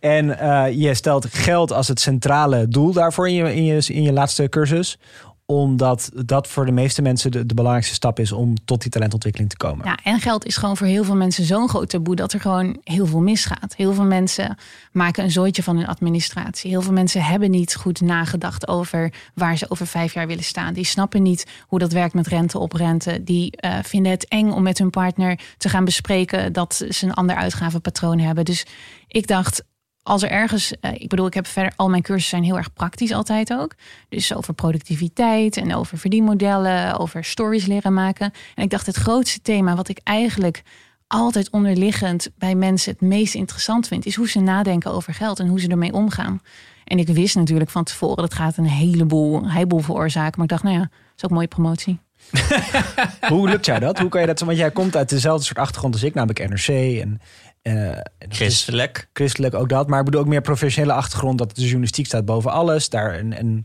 [0.00, 4.02] en eh, je stelt geld als het centrale doel daarvoor in je, in je, in
[4.02, 4.98] je laatste cursus.
[5.46, 9.50] Omdat dat voor de meeste mensen de, de belangrijkste stap is om tot die talentontwikkeling
[9.50, 9.86] te komen.
[9.86, 12.80] Ja, en geld is gewoon voor heel veel mensen zo'n groot taboe dat er gewoon
[12.84, 13.76] heel veel misgaat.
[13.76, 14.56] Heel veel mensen
[14.92, 16.70] maken een zooitje van hun administratie.
[16.70, 20.74] Heel veel mensen hebben niet goed nagedacht over waar ze over vijf jaar willen staan.
[20.74, 23.22] Die snappen niet hoe dat werkt met rente op rente.
[23.24, 27.14] Die eh, vinden het eng om met hun partner te gaan bespreken dat ze een
[27.14, 28.44] ander uitgavenpatroon hebben.
[28.44, 28.66] Dus
[29.08, 29.64] ik dacht,
[30.06, 32.72] als er ergens, eh, ik bedoel, ik heb verder, al mijn cursussen zijn heel erg
[32.72, 33.74] praktisch altijd ook.
[34.08, 38.32] Dus over productiviteit en over verdienmodellen, over stories leren maken.
[38.54, 40.62] En ik dacht, het grootste thema wat ik eigenlijk
[41.06, 45.48] altijd onderliggend bij mensen het meest interessant vind, is hoe ze nadenken over geld en
[45.48, 46.40] hoe ze ermee omgaan.
[46.84, 50.32] En ik wist natuurlijk van tevoren, dat gaat een heleboel, heleboel veroorzaken.
[50.34, 51.98] Maar ik dacht, nou ja, is ook een mooie promotie.
[53.28, 53.98] Hoe lukt jou dat?
[53.98, 54.40] Hoe kan je dat?
[54.40, 57.20] Want jij komt uit dezelfde soort achtergrond als ik, namelijk NRC en,
[57.74, 57.90] eh,
[58.28, 59.08] is Christelijk.
[59.12, 59.88] christelijk ook dat.
[59.88, 61.38] Maar ik bedoel ook meer professionele achtergrond.
[61.38, 62.88] Dat de journalistiek staat boven alles.
[62.88, 63.64] Daar een, een,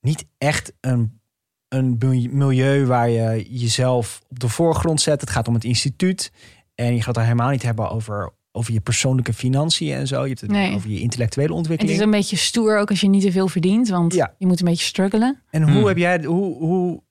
[0.00, 1.20] niet echt een,
[1.68, 1.96] een
[2.30, 5.20] milieu waar je jezelf op de voorgrond zet.
[5.20, 6.32] Het gaat om het instituut.
[6.74, 10.22] En je gaat het dan helemaal niet hebben over, over je persoonlijke financiën en zo.
[10.22, 10.74] Je hebt het Nee.
[10.74, 11.98] over je intellectuele En het ontwikkeling.
[11.98, 14.34] is een beetje stoer ook als je niet te veel verdient, want Ja.
[14.38, 15.42] je moet een beetje struggelen.
[15.50, 15.86] En hoe Hmm.
[15.86, 17.02] heb jij, hoe, hoe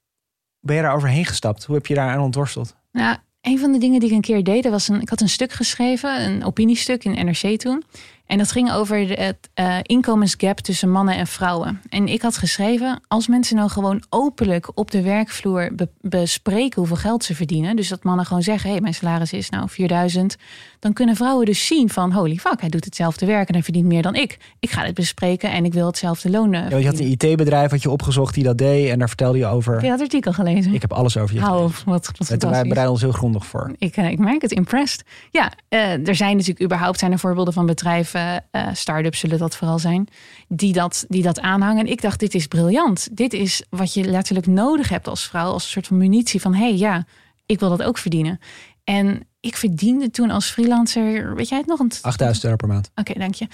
[0.59, 1.63] ben je daar overheen gestapt?
[1.63, 2.75] Hoe heb je daar aan ontworsteld?
[2.91, 5.29] Nou, een van de dingen die ik een keer deed, was een, ik had een
[5.29, 7.83] stuk geschreven, een opiniestuk in NRC toen.
[8.31, 11.81] En dat ging over het eh, inkomensgap tussen mannen en vrouwen.
[11.89, 16.95] En ik had geschreven, als mensen nou gewoon openlijk op de werkvloer be- bespreken hoeveel
[16.95, 17.75] geld ze verdienen.
[17.75, 20.35] Dus dat mannen gewoon zeggen, hé, hey, mijn salaris is nou 4000.
[20.79, 23.85] Dan kunnen vrouwen dus zien van, holy fuck, hij doet hetzelfde werk en hij verdient
[23.85, 24.37] meer dan ik.
[24.59, 27.71] Ik ga dit bespreken en ik wil hetzelfde loon eh, Ja, je had een IT-bedrijf
[27.71, 28.89] had je opgezocht die dat deed.
[28.89, 29.73] En daar vertelde je over.
[29.73, 30.73] Heb je dat artikel gelezen?
[30.73, 33.71] Ik heb alles over je Hou op, wat, wat wij bereiden ons heel grondig voor.
[33.77, 35.03] Ik, eh, ik merk het, impressed.
[35.31, 38.20] Ja, er zijn natuurlijk überhaupt zijn er voorbeelden van bedrijven,
[38.51, 40.07] eh start-ups zullen dat vooral zijn,
[40.47, 41.85] die dat, die dat aanhangen.
[41.85, 43.07] En ik dacht, dit is briljant.
[43.11, 46.53] Dit is wat je letterlijk nodig hebt als vrouw, als een soort van munitie van,
[46.53, 47.05] hé hey, ja,
[47.45, 48.39] ik wil dat ook verdienen.
[48.83, 51.79] En ik verdiende toen als freelancer, weet jij het nog?
[51.79, 52.91] Een 8000 euro per maand.
[52.95, 53.47] Oké, dank je.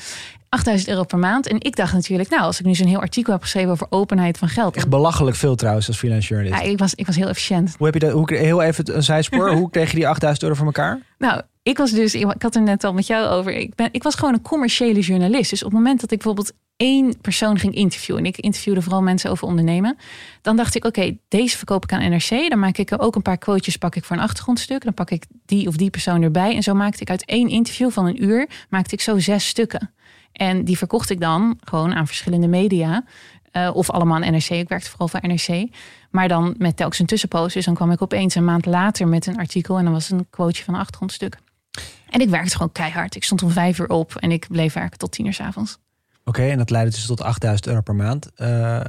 [0.50, 1.48] 8000 euro per maand.
[1.48, 4.38] En ik dacht natuurlijk, nou, als ik nu zo'n heel artikel heb geschreven over openheid
[4.38, 4.76] van geld.
[4.76, 6.62] Echt belachelijk veel trouwens als freelance journalist.
[6.62, 7.76] ja, ik, was, ik was heel efficiënt.
[7.78, 8.12] Hoe heb je dat?
[8.12, 9.52] Hoe, heel even een zijspoor.
[9.60, 11.00] hoe kreeg je die 8000 euro voor elkaar?
[11.18, 13.52] Nou, ik was dus, ik had er net al met jou over.
[13.52, 15.50] Ik, ben, ik was gewoon een commerciële journalist.
[15.50, 18.24] Dus op het moment dat ik bijvoorbeeld één persoon ging interviewen.
[18.24, 19.98] En ik interviewde vooral mensen over ondernemen.
[20.42, 22.50] Dan dacht ik, oké, deze verkoop ik aan NRC.
[22.50, 24.84] Dan maak ik er ook een paar quotejes pak ik voor een achtergrondstuk.
[24.84, 26.56] Dan pak ik die of die persoon erbij.
[26.56, 29.92] En zo maakte ik uit één interview van een uur, maakte ik zo zes stukken.
[30.32, 33.04] En die verkocht ik dan gewoon aan verschillende media.
[33.52, 34.50] Eh, of allemaal aan NRC.
[34.50, 35.68] Ik werkte vooral voor NRC.
[36.12, 37.54] Maar dan met telkens een tussenpost.
[37.54, 39.78] Dus dan kwam ik opeens een maand later met een artikel.
[39.78, 41.38] En dan was het een quoteje van een achtergrondstuk.
[42.10, 43.16] En ik werkte gewoon keihard.
[43.16, 45.78] Ik stond om vijf uur op en ik bleef werken tot tien uur 's avonds.
[46.24, 48.32] Oké, en dat leidde dus tot 8000 euro per maand.
[48.36, 48.82] Eh,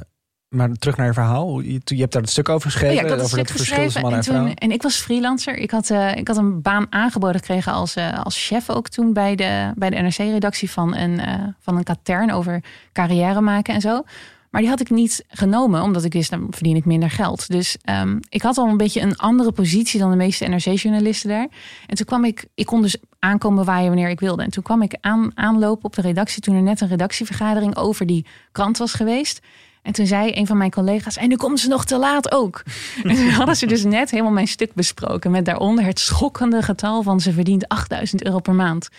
[0.49, 1.59] maar terug naar je verhaal.
[1.59, 2.95] Je, je hebt daar het stuk over geschreven.
[2.95, 4.81] Oh ja, ik had het over het verschil tussen man En, en toen, en ik
[4.81, 5.57] was freelancer.
[5.57, 9.13] Ik had, eh, ik had een baan aangeboden gekregen als, eh, als chef ook toen
[9.13, 11.21] bij de, bij de NRC-redactie van een,
[11.59, 14.03] van een katern over carrière maken en zo.
[14.49, 17.47] Maar die had ik niet genomen, omdat ik wist, dan verdien ik minder geld.
[17.47, 21.47] Dus ehm, ik had al een beetje een andere positie dan de meeste NRC-journalisten daar.
[21.87, 24.43] En toen kwam ik, ik kon dus aankomen waaien wanneer ik wilde.
[24.43, 28.05] En toen kwam ik aan, aanlopen op de redactie toen er net een redactievergadering over
[28.05, 29.39] die krant was geweest.
[29.81, 32.63] En toen zei een van mijn collega's, en nu komt ze nog te laat ook.
[33.03, 35.31] En toen hadden ze dus net helemaal mijn stuk besproken.
[35.31, 38.89] Met daaronder het schokkende getal van ze verdient 8000 euro per maand.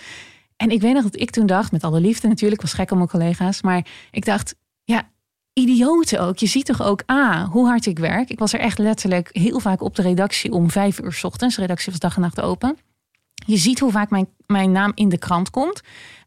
[0.56, 2.96] En ik weet nog dat ik toen dacht, met alle liefde natuurlijk, was gek om
[2.96, 3.62] mijn collega's.
[3.62, 4.54] Maar ik dacht,
[5.52, 6.38] idioten ook.
[6.38, 8.30] Je ziet toch ook, ah, hoe hard ik werk.
[8.30, 11.54] Ik was er echt letterlijk heel vaak op de redactie om vijf uur 's ochtends.
[11.54, 12.76] De redactie was dag en nacht open.
[13.46, 15.80] Je ziet hoe vaak mijn, mijn naam in de krant komt.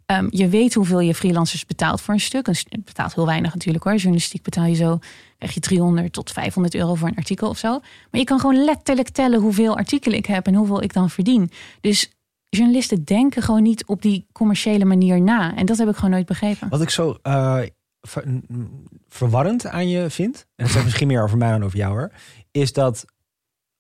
[0.06, 2.48] Ehm, je weet hoeveel je freelancers betaalt voor een stuk.
[2.52, 3.96] St- betaalt heel weinig natuurlijk hoor.
[3.96, 5.00] Journalistiek betaal je zo,
[5.38, 7.70] krijg je 300 tot 500 euro voor een artikel of zo.
[8.12, 11.52] Maar je kan gewoon letterlijk tellen hoeveel artikelen ik heb en hoeveel ik dan verdien.
[11.82, 12.12] Dus
[12.50, 15.56] journalisten denken gewoon niet op die commerciële manier na.
[15.56, 16.70] En dat heb ik gewoon nooit begrepen.
[16.70, 17.60] Wat ik zo eh,
[18.08, 18.26] ver-
[19.10, 22.12] verwarrend aan je vind, en dat zegt misschien meer over mij dan over jou hoor,
[22.52, 23.06] is dat,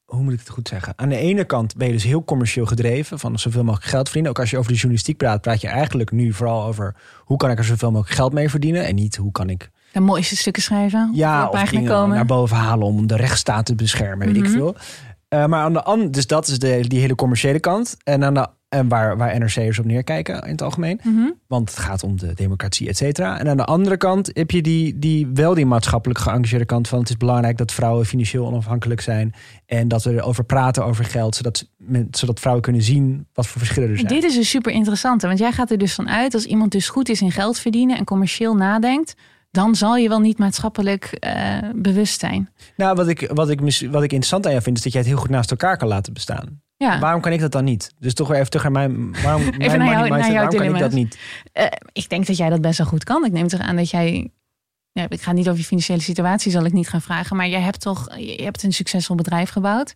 [0.05, 0.93] hoe moet ik het goed zeggen?
[0.95, 4.31] Aan de ene kant ben je dus heel commercieel gedreven, van zoveel mogelijk geld verdienen.
[4.31, 7.51] Ook als je over de journalistiek praat, praat je eigenlijk nu vooral over hoe kan
[7.51, 10.63] ik er zoveel mogelijk geld mee verdienen en niet hoe kan ik De mooiste stukken
[10.63, 11.11] schrijven.
[11.13, 12.15] ja, of dingen komen.
[12.15, 14.51] naar boven halen om de rechtsstaat te beschermen, weet ik Mhm.
[14.51, 14.75] veel.
[15.27, 17.97] Eh, maar aan de andere, dus dat is de, die hele commerciële kant.
[18.03, 20.99] En, aan de, en waar, waar NRC'ers op neerkijken in het algemeen.
[21.03, 21.29] Mhm.
[21.47, 23.39] Want het gaat om de democratie, et cetera.
[23.39, 26.99] En aan de andere kant heb je die, die, wel die maatschappelijk geëngageerde kant van...
[26.99, 29.33] het is belangrijk dat vrouwen financieel onafhankelijk zijn...
[29.65, 31.35] en dat we erover praten over geld...
[31.35, 31.69] zodat,
[32.11, 34.07] zodat vrouwen kunnen zien wat voor verschillen er zijn.
[34.07, 36.89] Dit is een super interessante, want jij gaat er dus van uit als iemand dus
[36.89, 39.13] goed is in geld verdienen en commercieel nadenkt,
[39.51, 42.49] dan zal je wel niet maatschappelijk eh, bewust zijn.
[42.75, 43.59] Nou, wat ik, wat, ik,
[43.91, 44.77] wat ik interessant aan jou vind...
[44.77, 46.61] is dat jij het heel goed naast elkaar kan laten bestaan.
[46.83, 47.91] Ja, Waarom kan ik dat dan niet?
[47.99, 50.41] Dus toch weer even terug naar mijn, waarom, mijn naar jou- money naar mindset, jouw
[50.43, 51.17] waarom kan ik dat niet?
[51.51, 53.25] Eh, ik denk dat jij dat best wel goed kan.
[53.25, 54.29] Ik neem toch aan dat jij,
[54.91, 57.61] ja, ik ga niet over je financiële situatie, zal ik niet gaan vragen, maar jij
[57.61, 59.93] hebt toch, je hebt een succesvol bedrijf gebouwd.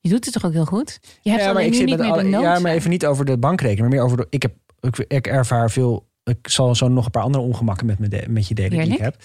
[0.00, 0.98] Je doet het toch ook heel goed?
[1.20, 3.38] Je hebt Ja, maar ik zit niet met alle, ja, maar even niet over de
[3.38, 4.26] bankrekening, maar meer over de.
[4.30, 6.08] Ik heb, ik, ik ervaar veel.
[6.24, 8.92] Ik zal zo nog een paar andere ongemakken met, me de- met je delen die
[8.92, 9.16] ik heb.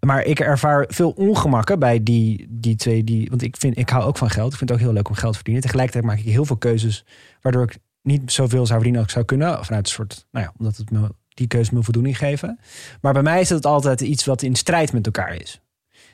[0.00, 3.04] Maar ik ervaar veel ongemakken bij die, die twee.
[3.04, 4.52] Die, want ik, vind, ik hou ook van geld.
[4.52, 5.62] Ik vind het ook heel leuk om geld te verdienen.
[5.62, 7.04] Tegelijkertijd maak ik heel veel keuzes.
[7.40, 9.64] Waardoor ik niet zoveel zou verdienen als ik zou kunnen.
[9.64, 10.26] Vanuit een soort.
[10.30, 12.58] Nou ja, omdat het me, die keuzes me voldoening geven.
[13.00, 15.60] Maar bij mij is het altijd iets wat in strijd met elkaar is.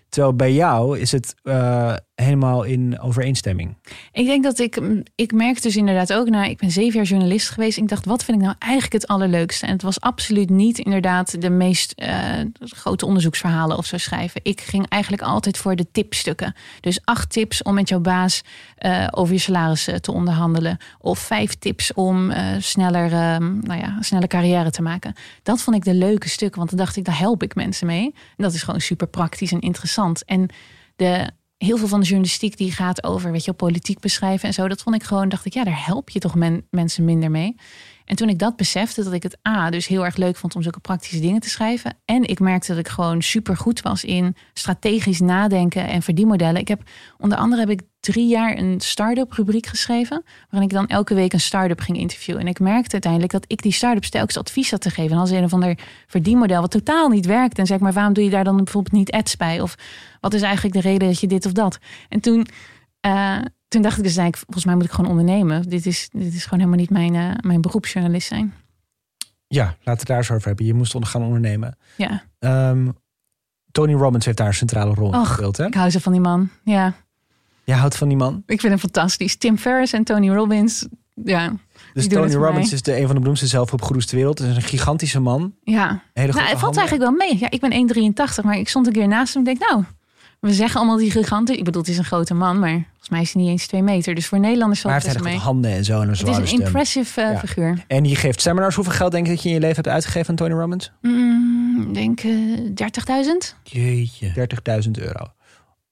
[0.08, 3.76] Terwijl bij jou is het eh, helemaal in overeenstemming.
[4.12, 4.80] Ik denk dat ik,
[5.14, 7.78] ik merk dus inderdaad ook na, ik ben zeven jaar journalist geweest.
[7.78, 9.66] Ik dacht, wat vind ik nou eigenlijk het allerleukste?
[9.66, 14.40] En het was absoluut niet inderdaad de meest eh, grote onderzoeksverhalen of zo schrijven.
[14.44, 16.54] Ik ging eigenlijk altijd voor de tipstukken.
[16.80, 18.42] Dus acht tips om met jouw baas
[18.76, 20.78] eh, over je salaris te onderhandelen.
[20.98, 25.14] Of vijf tips om eh, sneller, eh, nou ja, snelle carrière te maken.
[25.42, 28.04] Dat vond ik de leuke stukken, want dan dacht ik, daar help ik mensen mee.
[28.14, 30.24] En dat is gewoon super praktisch en interessant.
[30.24, 30.48] En
[30.96, 34.68] de, heel veel van de journalistiek die gaat over, weet je, politiek beschrijven en zo.
[34.68, 37.56] Dat vond ik gewoon, dacht ik, ja, daar help je toch men, mensen minder mee.
[38.04, 40.62] En toen ik dat besefte, dat ik het A, dus heel erg leuk vond om
[40.62, 41.96] zulke praktische dingen te schrijven.
[42.04, 46.60] En ik merkte dat ik gewoon super goed was in strategisch nadenken en verdienmodellen.
[46.60, 46.82] Ik heb
[47.18, 50.24] onder andere heb ik drie jaar een start-up rubriek geschreven.
[50.50, 52.40] Waarin ik dan elke week een start-up ging interviewen.
[52.40, 55.12] En ik merkte uiteindelijk dat ik die start-ups telkens advies had te geven.
[55.12, 57.58] En als een of ander verdienmodel wat totaal niet werkt.
[57.58, 59.60] En zeg maar, waarom doe je daar dan bijvoorbeeld niet ads bij?
[59.60, 59.74] Of
[60.20, 61.78] wat is eigenlijk de reden dat je dit of dat?
[62.08, 62.46] En toen.
[63.06, 63.38] Uh,
[63.68, 65.62] toen dacht ik dus eigenlijk, volgens mij moet ik gewoon ondernemen.
[65.62, 68.54] Dit is, dit is gewoon helemaal niet mijn, uh, mijn beroepsjournalist zijn.
[69.48, 70.66] Ja, laten we daar zo over hebben.
[70.66, 71.76] Je moest gaan ondernemen.
[71.96, 72.22] Ja.
[72.70, 72.96] Um,
[73.70, 75.56] Tony Robbins heeft daar een centrale rol in gespeeld.
[75.56, 75.66] Hè?
[75.66, 76.48] Ik hou zo van die man.
[76.64, 76.94] Ja.
[77.66, 78.42] Jij houdt van die man?
[78.46, 79.36] Ik vind hem fantastisch.
[79.36, 80.86] Tim Ferriss en Tony Robbins.
[81.14, 81.52] Ja.
[81.94, 84.38] Dus Tony Robbins is de een van de beroemdste zelfhulpgoeroes ter wereld.
[84.38, 85.54] Het is een gigantische man.
[85.62, 86.02] Ja.
[86.12, 87.38] Hele nou, het valt eigenlijk wel mee.
[87.38, 89.84] Ja, ik ben 1,83, maar ik stond een keer naast hem en denk, nou,
[90.40, 91.58] we zeggen allemaal die giganten.
[91.58, 93.82] Ik bedoel, het is een grote man, maar volgens mij is hij niet eens twee
[93.82, 94.14] meter.
[94.14, 95.36] Dus voor Nederlanders valt het mee.
[95.36, 97.84] handen en zo en een Het is een impressive uh, figuur.
[97.86, 98.74] En je geeft seminars.
[98.74, 100.92] Hoeveel geld denk je dat je in je leven hebt uitgegeven aan Tony Robbins?
[101.00, 102.74] Mm, denk uh, 30.000.
[103.62, 104.48] Jeetje.
[104.84, 105.26] 30.000 euro.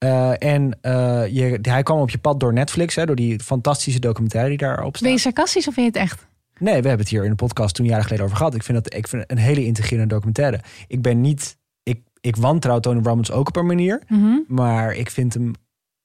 [0.05, 4.01] Uh, en uh, je, hij kwam op je pad door Netflix, hè, door die fantastische
[4.01, 5.03] documentaire die daarop staat.
[5.03, 6.27] Ben je sarcastisch of vind je het echt?
[6.59, 8.55] Nee, we hebben het hier in de podcast toen jaren geleden over gehad.
[8.55, 10.61] Ik vind dat ik vind een hele integrerende documentaire.
[10.87, 14.45] Ik ben niet, ik, ik wantrouw Tony Robbins ook op een manier, mm -hmm.
[14.49, 15.53] maar ik vind hem,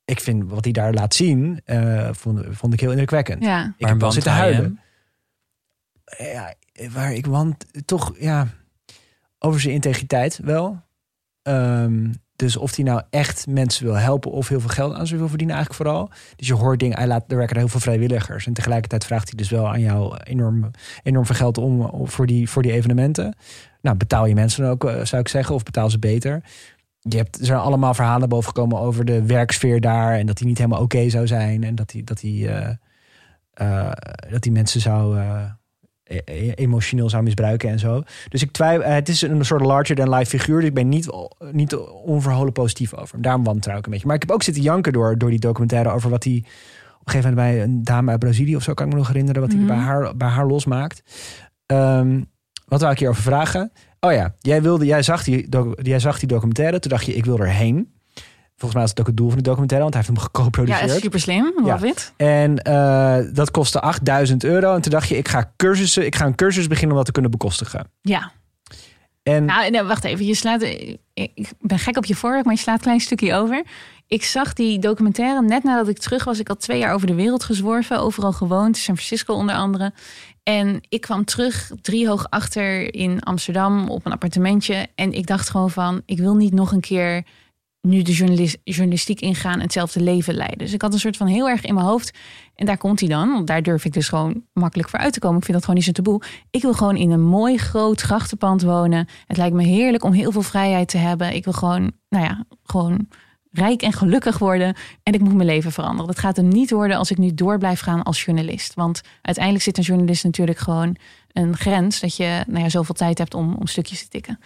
[0.05, 3.43] ik vind wat hij daar laat zien, uh, vond, vond ik heel indrukwekkend.
[3.43, 3.73] Ja.
[3.77, 4.79] Ik heb wel zitten huilen.
[6.17, 6.53] Ja,
[6.93, 8.47] waar ik want toch, ja,
[9.39, 10.81] over zijn integriteit wel.
[11.43, 15.17] Um, dus of hij nou echt mensen wil helpen of heel veel geld aan ze
[15.17, 16.09] wil verdienen, eigenlijk vooral.
[16.35, 18.45] Dus je hoort dingen, hij laat er werken heel veel vrijwilligers.
[18.45, 20.71] En tegelijkertijd vraagt hij dus wel aan jou enorm,
[21.03, 23.35] enorm veel geld om, voor, die, voor die evenementen.
[23.81, 26.43] Nou, betaal je mensen dan ook, uh, zou ik zeggen, of betaal ze beter.
[26.99, 30.13] Je hebt, er zijn allemaal verhalen bovengekomen over de werksfeer daar.
[30.13, 31.63] En dat die niet helemaal oké zou zijn.
[31.63, 32.69] En dat hij dat die, uh,
[33.61, 33.91] uh,
[34.29, 35.19] dat die mensen zou
[36.55, 38.03] emotioneel zou misbruiken en zo.
[38.29, 40.59] Dus ik twijfel, het is een soort larger than life figuur.
[40.59, 41.09] Dus ik ben niet,
[41.51, 43.21] niet onverholen positief over hem.
[43.21, 44.07] Daarom wantrouw ik een beetje.
[44.07, 46.43] Maar ik heb ook zitten janken door, door die documentaire over wat hij
[46.99, 49.07] op een gegeven moment bij een dame uit Brazilië of zo kan ik me nog
[49.07, 49.75] herinneren, wat hij mm -hmm.
[49.75, 51.03] bij, haar, bij haar losmaakt.
[51.65, 52.29] Um,
[52.65, 53.71] wat wou ik hierover vragen?
[53.99, 55.47] Oh ja, jij, wilde, jij, zag die,
[55.81, 56.79] jij zag die documentaire.
[56.79, 57.93] Toen dacht je, ik wil erheen.
[58.59, 60.89] Volgens mij was het ook het doel van de documentaire, want hij heeft hem geco-produceerd.
[60.89, 61.53] Ja, is super slim.
[61.55, 61.91] Love ja.
[61.91, 62.13] it.
[62.17, 64.75] En uh, dat kostte 8000 euro.
[64.75, 67.11] En toen dacht je, ik ga, cursussen, ik ga een cursus beginnen om dat te
[67.11, 67.91] kunnen bekostigen.
[68.01, 68.31] Ja.
[69.23, 70.25] En, nou, wacht even.
[70.25, 70.61] Je slaat,
[71.13, 73.63] ik ben gek op je voorwerp, maar je slaat een klein stukje over.
[74.07, 76.39] Ik zag die documentaire net nadat ik terug was.
[76.39, 79.93] Ik had twee jaar over de wereld gezworven, overal gewoond, San Francisco onder andere.
[80.43, 84.87] En ik kwam terug drie hoog achter in Amsterdam op een appartementje.
[84.95, 87.23] En ik dacht gewoon van, ik wil niet nog een keer
[87.81, 90.57] nu de journalist, journalistiek ingaan hetzelfde leven leiden.
[90.57, 92.17] Dus ik had een soort van heel erg in mijn hoofd.
[92.55, 93.31] En daar komt hij dan.
[93.31, 95.37] Want daar durf ik dus gewoon makkelijk voor uit te komen.
[95.37, 96.21] Ik vind dat gewoon niet zo taboe.
[96.49, 99.07] Ik wil gewoon in een mooi groot grachtenpand wonen.
[99.25, 101.33] Het lijkt me heerlijk om heel veel vrijheid te hebben.
[101.33, 103.07] Ik wil gewoon, nou ja, gewoon
[103.51, 104.75] rijk en gelukkig worden.
[105.03, 106.07] En ik moet mijn leven veranderen.
[106.07, 108.73] Dat gaat hem niet worden als ik nu door blijf gaan als journalist.
[108.73, 110.95] Want uiteindelijk zit een journalist natuurlijk gewoon
[111.31, 111.99] een grens.
[111.99, 114.39] Dat je nou ja, zoveel tijd hebt om, om stukjes te tikken.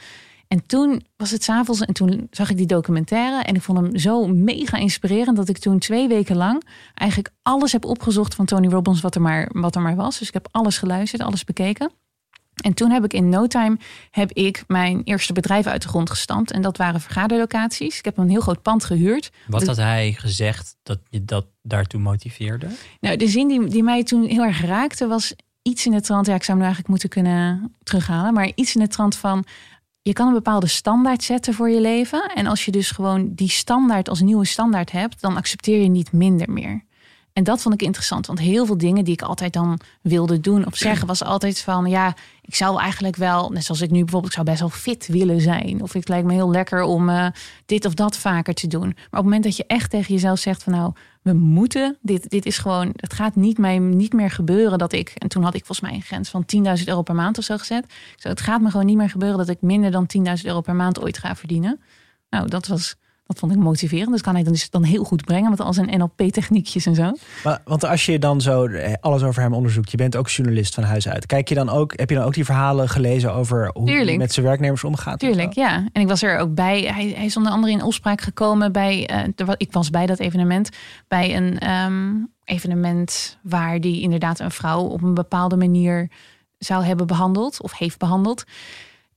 [0.54, 3.44] En toen was het s'avonds en toen zag ik die documentaire.
[3.44, 6.64] En ik vond hem zo mega inspirerend dat ik toen twee weken lang
[6.94, 10.20] eigenlijk alles heb opgezocht van Tony Robbins wat er maar, wat er maar was.
[10.20, 11.92] Dus ik heb alles geluisterd, alles bekeken.
[12.64, 13.78] En toen heb ik in no time
[14.12, 16.52] heb ik mijn eerste bedrijf uit de grond gestampt.
[16.52, 17.98] En dat waren vergaderlocaties.
[17.98, 19.32] Ik heb een heel groot pand gehuurd.
[19.48, 22.68] Wat had hij gezegd dat je dat daartoe motiveerde?
[23.00, 26.26] Nou, de zin die, die mij toen heel erg raakte was iets in de trant.
[26.26, 28.34] Ja, ik zou hem nu eigenlijk moeten kunnen terughalen.
[28.34, 29.46] Maar iets in de trant van
[30.04, 32.32] je kan een bepaalde standaard zetten voor je leven.
[32.36, 36.12] En als je dus gewoon die standaard als nieuwe standaard hebt, dan accepteer je niet
[36.12, 36.84] minder meer.
[37.34, 40.66] En dat vond ik interessant, want heel veel dingen die ik altijd dan wilde doen
[40.66, 44.26] of zeggen, was altijd van ja, ik zou eigenlijk wel, net zoals ik nu bijvoorbeeld,
[44.26, 45.82] ik zou best wel fit willen zijn.
[45.82, 47.28] Of het lijkt me heel lekker om uh,
[47.66, 48.82] dit of dat vaker te doen.
[48.82, 52.30] Maar op het moment dat je echt tegen jezelf zegt van nou, we moeten, dit,
[52.30, 55.54] dit is gewoon, het gaat niet, mij, niet meer gebeuren dat ik, en toen had
[55.54, 56.46] ik volgens mij een grens van
[56.78, 57.86] 10.000 euro per maand of zo gezet.
[58.16, 60.76] Zei, het gaat me gewoon niet meer gebeuren dat ik minder dan 10.000 euro per
[60.76, 61.82] maand ooit ga verdienen.
[62.30, 64.12] Nou, dat was dat vond ik motiverend.
[64.12, 67.12] Dus kan hij dan, dus dan heel goed brengen met al zijn NLP-techniekjes en zo.
[67.44, 68.68] Maar, want als je dan zo
[69.00, 71.26] alles over hem onderzoekt, je bent ook journalist van huis uit.
[71.26, 74.08] Kijk je dan ook, heb je dan ook die verhalen gelezen over hoe Tuurlijk.
[74.08, 75.20] hij met zijn werknemers omgaat?
[75.20, 75.76] Tuurlijk, ja.
[75.92, 76.82] En ik was er ook bij.
[76.82, 80.70] Hij, hij is onder andere in opspraak gekomen bij, uh, ik was bij dat evenement,
[81.08, 86.10] bij een um, evenement waar die inderdaad een vrouw op een bepaalde manier
[86.58, 88.44] zou hebben behandeld of heeft behandeld.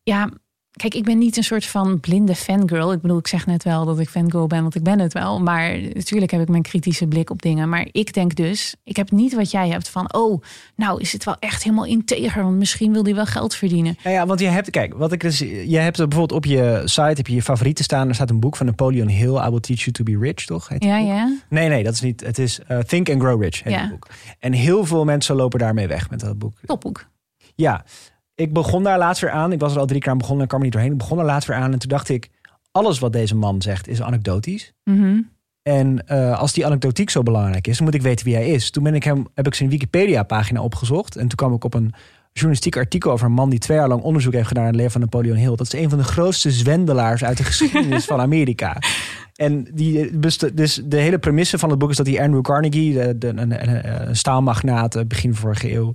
[0.02, 0.28] Ja,
[0.76, 2.92] kijk, ik ben niet een soort van blinde fangirl.
[2.92, 5.40] Ik bedoel, ik zeg net wel dat ik fangirl ben, want ik ben het wel.
[5.40, 7.68] Maar natuurlijk heb ik mijn kritische blik op dingen.
[7.68, 10.14] Maar ik denk dus, ik heb niet wat jij hebt van...
[10.14, 10.42] oh,
[10.76, 12.42] nou is het wel echt helemaal integer...
[12.42, 13.96] want misschien wil hij wel geld verdienen.
[14.02, 17.02] Ja, ja, want je hebt, kijk, wat ik dus, je hebt bijvoorbeeld op je site
[17.02, 18.08] heb je je favorieten staan.
[18.08, 20.68] Er staat een boek van Napoleon Hill, I Will Teach You to Be Rich, toch?
[20.68, 21.06] Ja, boek?
[21.06, 21.36] ja.
[21.48, 22.20] Nee, nee, dat is niet.
[22.20, 23.80] Het is uh, Think and Grow Rich, heet Ja.
[23.80, 24.06] het boek.
[24.38, 26.58] En heel veel mensen lopen daarmee weg met dat boek.
[26.66, 27.06] Topboek.
[27.54, 27.84] Ja,
[28.36, 29.52] ik begon daar laatst weer aan.
[29.52, 30.92] Ik was er al drie keer aan begonnen en kwam er niet doorheen.
[30.92, 32.28] Ik begon er laatst weer aan en toen dacht ik...
[32.72, 34.72] alles wat deze man zegt is anekdotisch.
[34.84, 35.20] Mhm.
[35.62, 38.70] En eh, als die anekdotiek zo belangrijk is, dan moet ik weten wie hij is.
[38.70, 41.16] Toen ben ik hem, heb ik zijn Wikipedia-pagina opgezocht.
[41.16, 41.92] En toen kwam ik op een
[42.32, 45.00] journalistiek artikel over een man die twee jaar lang onderzoek heeft gedaan naar het leven
[45.00, 45.56] van Napoleon Hill.
[45.56, 48.76] Dat is een van de grootste zwendelaars uit de geschiedenis van Amerika.
[49.34, 52.92] En die, best- dus de hele premisse van het boek is dat die Andrew Carnegie,
[52.94, 55.94] de, de, een, een, een staalmagnaat, eh, begin vorige eeuw,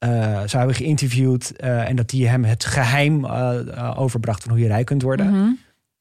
[0.00, 1.56] eh, zou hebben geïnterviewd.
[1.56, 5.26] eh, en dat die hem het geheim eh, overbracht van hoe je rijk kunt worden
[5.30, 5.50] Mhm.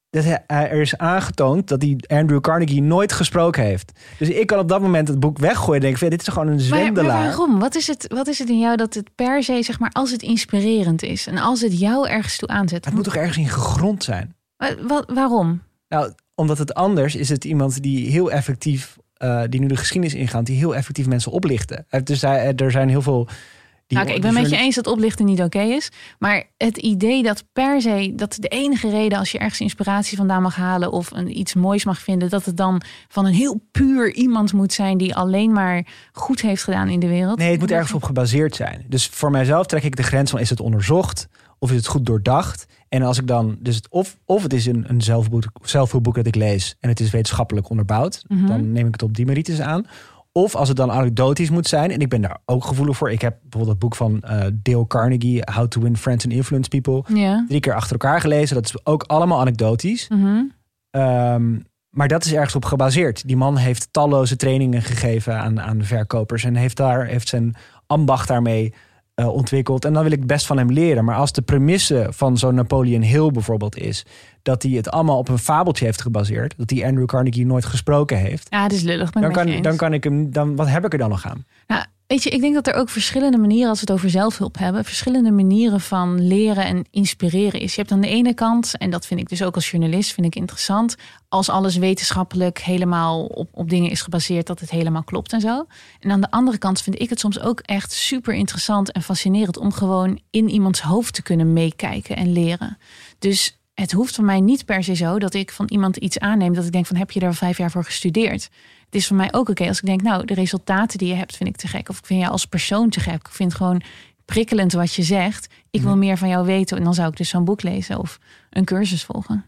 [0.09, 3.91] dat hij, er is aangetoond dat die Andrew Carnegie nooit gesproken heeft.
[4.17, 6.33] Dus ik kan op dat moment het boek weggooien en denk van, ja, dit is
[6.33, 7.23] gewoon een Maar, maar zwendelaar.
[7.27, 7.59] waarom?
[7.59, 10.11] Wat is, het, wat is het in jou dat het per se, zeg maar, als
[10.11, 11.27] het inspirerend is...
[11.27, 12.85] en als het jou ergens toe aanzet...
[12.85, 14.35] het moet toch ergens in gegrond zijn?
[14.57, 15.61] wa- wa- waarom?
[15.87, 18.97] Nou, omdat het anders is het iemand die heel effectief,
[19.49, 21.85] die nu de geschiedenis ingaat, die heel effectief mensen oplichten.
[22.03, 23.27] Dus hij, er zijn heel veel.
[23.97, 25.89] Nou, ik ben met je eens dat oplichten niet oké is.
[26.19, 30.41] Maar het idee dat per se, dat de enige reden als je ergens inspiratie vandaan
[30.41, 34.13] mag halen of een, iets moois mag vinden, dat het dan van een heel puur
[34.13, 37.37] iemand moet zijn die alleen maar goed heeft gedaan in de wereld.
[37.37, 38.85] Nee, het moet ergens op gebaseerd zijn.
[38.87, 41.27] Dus voor mijzelf trek ik de grens van is het onderzocht
[41.59, 42.65] of is het goed doordacht.
[42.89, 46.27] En als ik dan, dus het, of, of het is een, een zelfboek, zelfhulpboek dat
[46.27, 48.47] ik lees en het is wetenschappelijk onderbouwd, Mhm.
[48.47, 49.85] dan neem ik het op die merites aan.
[50.31, 53.11] Of als het dan anekdotisch moet zijn, en ik ben daar ook gevoelig voor.
[53.11, 56.69] Ik heb bijvoorbeeld het boek van eh, Dale Carnegie, How to Win Friends and Influence
[56.69, 57.03] People,
[57.47, 58.55] drie keer achter elkaar gelezen.
[58.55, 60.07] Dat is ook allemaal anekdotisch.
[60.07, 60.43] Mhm.
[60.89, 63.27] Ehm, maar dat is ergens op gebaseerd.
[63.27, 67.55] Die man heeft talloze trainingen gegeven aan, aan verkopers en heeft, daar, heeft zijn
[67.87, 68.73] ambacht daarmee
[69.19, 69.85] eh, ontwikkeld.
[69.85, 71.05] En dan wil ik best van hem leren.
[71.05, 74.05] Maar als de premisse van zo'n Napoleon Hill bijvoorbeeld is
[74.41, 78.17] dat hij het allemaal op een fabeltje heeft gebaseerd, dat die Andrew Carnegie nooit gesproken
[78.17, 79.11] heeft, Ja, het is lullig.
[79.11, 81.45] Dan kan, dan kan ik hem, dan, wat heb ik er dan nog aan?
[81.67, 84.57] Nou, weet je, ik denk dat er ook verschillende manieren, als we het over zelfhulp
[84.57, 87.75] hebben, verschillende manieren van leren en inspireren is.
[87.75, 90.27] Je hebt aan de ene kant, en dat vind ik dus ook als journalist, vind
[90.27, 90.95] ik interessant,
[91.27, 95.65] als alles wetenschappelijk helemaal op, op dingen is gebaseerd, dat het helemaal klopt en zo.
[95.99, 99.57] En aan de andere kant vind ik het soms ook echt super interessant en fascinerend
[99.57, 102.77] om gewoon in iemands hoofd te kunnen meekijken en leren.
[103.19, 106.53] Dus het hoeft van mij niet per se zo dat ik van iemand iets aanneem
[106.53, 108.49] dat ik denk van heb je daar vijf jaar voor gestudeerd?
[108.89, 111.35] Het is voor mij ook oké als ik denk, nou, de resultaten die je hebt
[111.37, 111.89] vind ik te gek.
[111.89, 113.13] Of ik vind jou als persoon te gek.
[113.13, 113.81] Ik vind gewoon
[114.25, 115.47] prikkelend wat je zegt.
[115.69, 116.77] Ik wil meer van jou weten.
[116.77, 119.45] En dan zou ik dus zo'n boek lezen of een cursus volgen.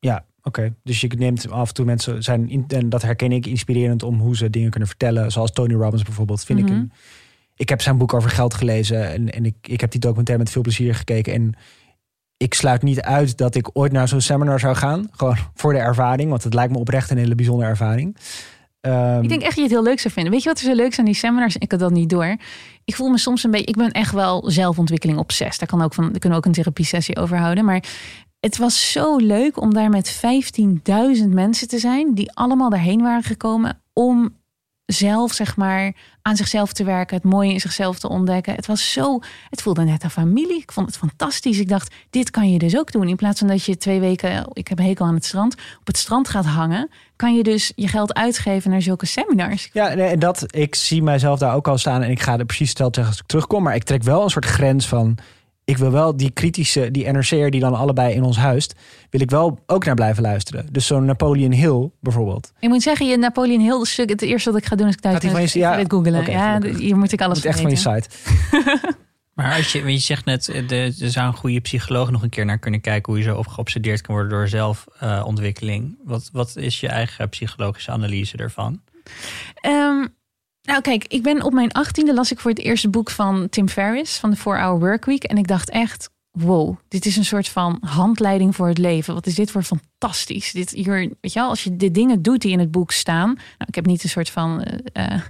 [0.00, 0.74] Ja, oké.
[0.82, 4.18] Dus je neemt af en toe mensen zijn, in- en dat herken ik, inspirerend om
[4.20, 5.32] hoe ze dingen kunnen vertellen.
[5.32, 6.44] Zoals Tony Robbins bijvoorbeeld.
[6.44, 6.74] Vind ik Mhm.
[6.74, 6.92] een,
[7.56, 10.52] ik heb zijn boek over geld gelezen en, en ik, ik heb die documentaire met
[10.52, 11.32] veel plezier gekeken.
[11.32, 11.54] En
[12.38, 15.08] ik sluit niet uit dat ik ooit naar zo'n seminar zou gaan.
[15.16, 18.16] Gewoon voor de ervaring, want het lijkt me oprecht een hele bijzondere ervaring.
[18.80, 20.32] Ehm, Ik denk echt dat je het heel leuk zou vinden.
[20.32, 21.56] Weet je wat er zo leuk is aan die seminars?
[21.56, 22.36] Ik had dat niet door.
[22.84, 23.66] Ik voel me soms een beetje...
[23.66, 25.58] Ik ben echt wel zelfontwikkeling obsessed.
[25.58, 27.64] Daar, kan ook van, daar kunnen we ook een therapiesessie over houden.
[27.64, 27.84] Maar
[28.40, 30.20] het was zo leuk om daar met
[31.22, 32.14] 15.000 mensen te zijn...
[32.14, 34.36] die allemaal daarheen waren gekomen om
[34.86, 35.94] zelf, zeg maar,
[36.28, 37.16] aan zichzelf te werken.
[37.16, 38.54] Het mooie in zichzelf te ontdekken.
[38.54, 39.20] Het was zo...
[39.50, 40.62] Het voelde net een familie.
[40.62, 41.58] Ik vond het fantastisch.
[41.58, 43.08] Ik dacht, dit kan je dus ook doen.
[43.08, 44.46] In plaats van dat je twee weken...
[44.52, 45.54] Ik heb een hekel aan het strand.
[45.80, 46.90] Op het strand gaat hangen.
[47.16, 49.70] Kan je dus je geld uitgeven naar zulke seminars.
[49.72, 52.68] Ja, en dat, ik zie mijzelf daar ook al staan en ik ga er precies
[52.68, 53.62] hetzelfde zeggen als ik terugkom.
[53.62, 55.18] Maar ik trek wel een soort grens van,
[55.68, 58.74] ik wil wel die kritische, die NRC'er die dan allebei in ons huist,
[59.10, 60.66] wil ik wel ook naar blijven luisteren.
[60.72, 62.52] Dus zo'n Napoleon Hill bijvoorbeeld.
[62.60, 64.08] Ik moet zeggen, je Napoleon Hill stuk.
[64.08, 66.30] Het eerste wat ik ga doen als ik thuis ben, van je- ja, dit googelen.
[66.30, 68.08] ja, hier moet ik alles moet echt van je site.
[69.34, 72.28] Maar als je, je zegt net, eh, de, er zou een goede psycholoog nog een
[72.28, 75.98] keer naar kunnen kijken hoe je zo op geobsedeerd kan worden door zelfontwikkeling.
[76.04, 78.80] wat, wat is je eigen psychologische analyse ervan?
[79.54, 80.06] Ehm,
[80.68, 83.68] nou kijk, ik ben op mijn achttiende las ik voor het eerste boek van Tim
[83.68, 85.24] Ferriss van de 4-Hour Workweek.
[85.24, 89.14] En ik dacht echt, wow, dit is een soort van handleiding voor het leven.
[89.14, 90.52] Wat is dit voor fantastisch.
[90.52, 93.28] Dit hier, weet je wel, als je de dingen doet die in het boek staan.
[93.34, 95.20] Nou, ik heb niet een soort van eh, eh,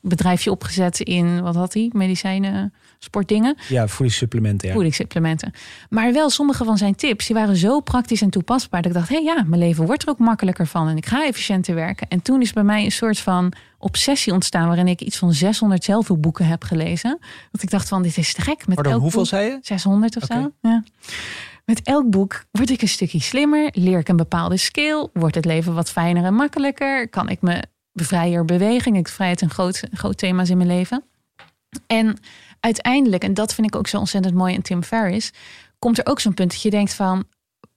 [0.00, 1.90] bedrijfje opgezet in, wat had hij?
[1.92, 3.56] Medicijnen, sportdingen.
[3.68, 4.68] Ja, voedingssupplementen.
[4.68, 4.74] Ja.
[4.74, 5.52] Voedingssupplementen.
[5.90, 8.82] Maar wel sommige van zijn tips, die waren zo praktisch en toepasbaar.
[8.82, 10.88] Dat ik dacht, hé hey, ja, mijn leven wordt er ook makkelijker van.
[10.88, 12.08] En ik ga efficiënter werken.
[12.08, 14.66] En toen is bij mij een soort van obsessie ontstaan...
[14.66, 17.18] waarin ik iets van 600 zelfhulpboeken heb gelezen.
[17.50, 18.66] Dat ik dacht van, dit is te gek.
[18.66, 19.58] Met Pardon, elk hoeveel boek- zei je?
[19.62, 20.52] 600 of zo.
[20.60, 20.84] Ja.
[21.64, 25.44] Met elk boek word ik een stukje slimmer, leer ik een bepaalde skill, wordt het
[25.44, 28.96] leven wat fijner en makkelijker, kan ik me bevrijer beweging.
[28.96, 31.04] Ik vrijheid een groot, groot thema's in mijn leven.
[31.86, 32.18] En
[32.60, 35.30] uiteindelijk, en dat vind ik ook zo ontzettend mooi in Tim Ferriss,
[35.78, 37.24] komt er ook zo'n punt dat je denkt van,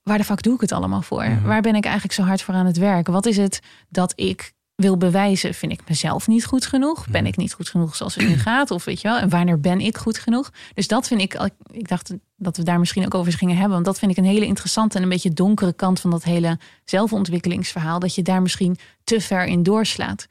[0.02, 1.24] waar de fuck doe ik het allemaal voor?
[1.24, 1.42] Mhm.
[1.46, 3.12] Waar ben ik eigenlijk zo hard voor aan het werken?
[3.12, 5.54] Wat is het dat ik wil bewijzen?
[5.54, 7.08] Vind ik mezelf niet goed genoeg?
[7.08, 7.30] Ben Mhm.
[7.30, 8.70] ik niet goed genoeg zoals het nu gaat?
[8.70, 10.50] Of weet je wel, en wanneer ben ik goed genoeg?
[10.74, 13.72] Dus dat vind ik, ik dacht dat we daar misschien ook over gingen hebben.
[13.72, 16.58] Want dat vind ik een hele interessante en een beetje donkere kant van dat hele
[16.84, 17.98] zelfontwikkelingsverhaal.
[17.98, 20.26] Dat je daar misschien te ver in doorslaat.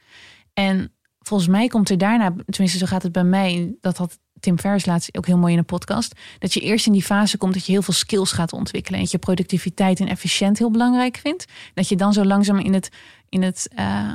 [0.52, 4.58] En volgens mij komt er daarna, tenminste zo gaat het bij mij, dat had Tim
[4.58, 7.54] Ferriss laatst ook heel mooi in een podcast, dat je eerst in die fase komt
[7.54, 11.16] dat je heel veel skills gaat ontwikkelen en dat je productiviteit en efficiënt heel belangrijk
[11.16, 11.44] vindt.
[11.74, 12.88] Dat je dan zo langzaam in het,
[13.28, 14.14] in het eh,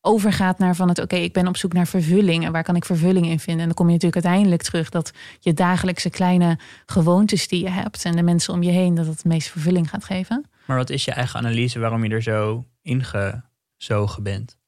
[0.00, 2.84] overgaat naar van het oké, ik ben op zoek naar vervulling en waar kan ik
[2.84, 3.60] vervulling in vinden.
[3.60, 8.04] En dan kom je natuurlijk uiteindelijk terug dat je dagelijkse kleine gewoontes die je hebt
[8.04, 10.44] en de mensen om je heen, dat het het meest vervulling gaat geven.
[10.66, 14.58] Maar wat is je eigen analyse waarom je er zo ingezogen bent?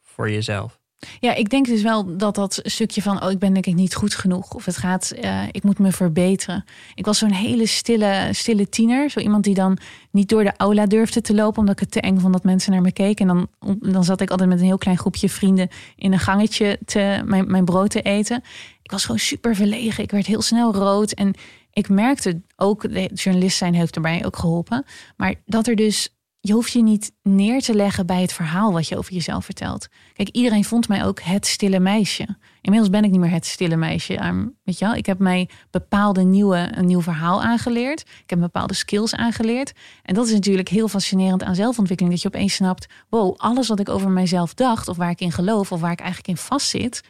[0.00, 0.79] Voor jezelf.
[1.20, 3.94] Ja, ik denk dus wel dat dat stukje van, oh, ik ben denk ik niet
[3.94, 4.54] goed genoeg.
[4.54, 6.64] Of het gaat, eh, ik moet me verbeteren.
[6.94, 9.10] Ik was zo'n hele stille, stille tiener.
[9.10, 9.78] Zo iemand die dan
[10.10, 12.72] niet door de aula durfde te lopen, omdat ik het te eng vond dat mensen
[12.72, 13.28] naar me keken.
[13.28, 16.78] En dan, dan zat ik altijd met een heel klein groepje vrienden in een gangetje
[16.84, 18.42] te, mijn, mijn brood te eten.
[18.82, 20.04] Ik was gewoon super verlegen.
[20.04, 21.12] Ik werd heel snel rood.
[21.12, 21.34] En
[21.72, 24.84] ik merkte ook, de journalist zijn heeft erbij ook geholpen.
[25.16, 28.88] Maar dat er dus je hoeft je niet neer te leggen bij het verhaal wat
[28.88, 29.88] je over jezelf vertelt.
[30.12, 32.36] Kijk, iedereen vond mij ook het stille meisje.
[32.60, 34.52] Inmiddels ben ik niet meer het stille meisje.
[34.64, 38.00] Weet je wel, ik heb mij bepaalde nieuwe, een nieuw verhaal aangeleerd.
[38.00, 39.72] Ik heb bepaalde skills aangeleerd.
[40.02, 42.14] En dat is natuurlijk heel fascinerend aan zelfontwikkeling.
[42.14, 44.88] Dat je opeens snapt, wow, alles wat ik over mijzelf dacht...
[44.88, 47.02] of waar ik in geloof of waar ik eigenlijk in vastzit...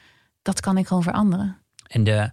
[0.43, 1.57] dat kan ik gewoon veranderen.
[1.87, 2.31] En de,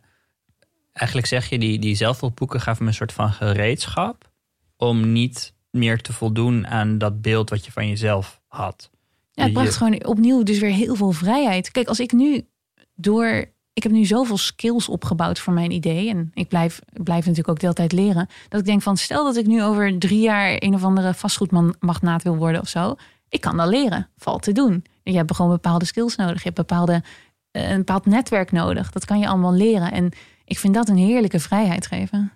[0.94, 4.32] eigenlijk zeg je, die, die zelfhulpboeken gaven me een soort van gereedschap
[4.78, 8.90] om niet meer te voldoen aan dat beeld wat je van jezelf had.
[9.32, 11.72] Ja, het Je- bracht gewoon opnieuw dus weer heel veel vrijheid.
[11.72, 12.48] Kijk, als ik nu
[12.96, 13.46] door...
[13.74, 16.10] Ik heb nu zoveel skills opgebouwd voor mijn idee.
[16.10, 18.28] En ik blijf, blijf natuurlijk ook de hele tijd leren.
[18.50, 20.56] Dat ik denk van, stel dat ik nu over drie jaar...
[20.60, 22.96] een of andere vastgoedmagnaat wil worden of zo.
[23.30, 24.10] Ik kan dat leren.
[24.18, 24.86] Valt te doen.
[25.04, 26.38] Je hebt gewoon bepaalde skills nodig.
[26.38, 27.04] Je hebt bepaalde,
[27.52, 28.92] eh, een bepaald netwerk nodig.
[28.92, 29.92] Dat kan je allemaal leren.
[29.92, 30.12] En
[30.46, 32.32] ik vind dat een heerlijke vrijheid geven.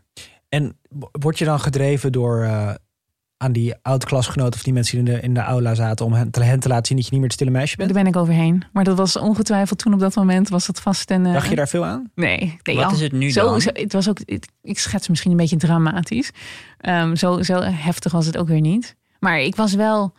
[0.49, 0.77] En
[1.11, 2.73] word je dan gedreven door eh,
[3.41, 6.31] aan die oud-klasgenoten of die mensen die in de, in de aula zaten om hen
[6.31, 7.99] te, hen te laten zien dat je niet meer het stille meisje Daar bent?
[7.99, 8.63] ben ik overheen.
[8.73, 11.25] Maar dat was ongetwijfeld toen op dat moment was het vast een...
[11.25, 12.11] eh, Dacht je daar veel aan?
[12.15, 12.91] Nee, nee Wat ja.
[12.91, 13.61] is het nu zo, dan?
[13.61, 16.31] Zo, het was ook, het- ik schets misschien een beetje dramatisch.
[16.77, 18.95] Ehm, zo, zo heftig was het ook weer niet.
[19.19, 20.13] Maar ik was wel,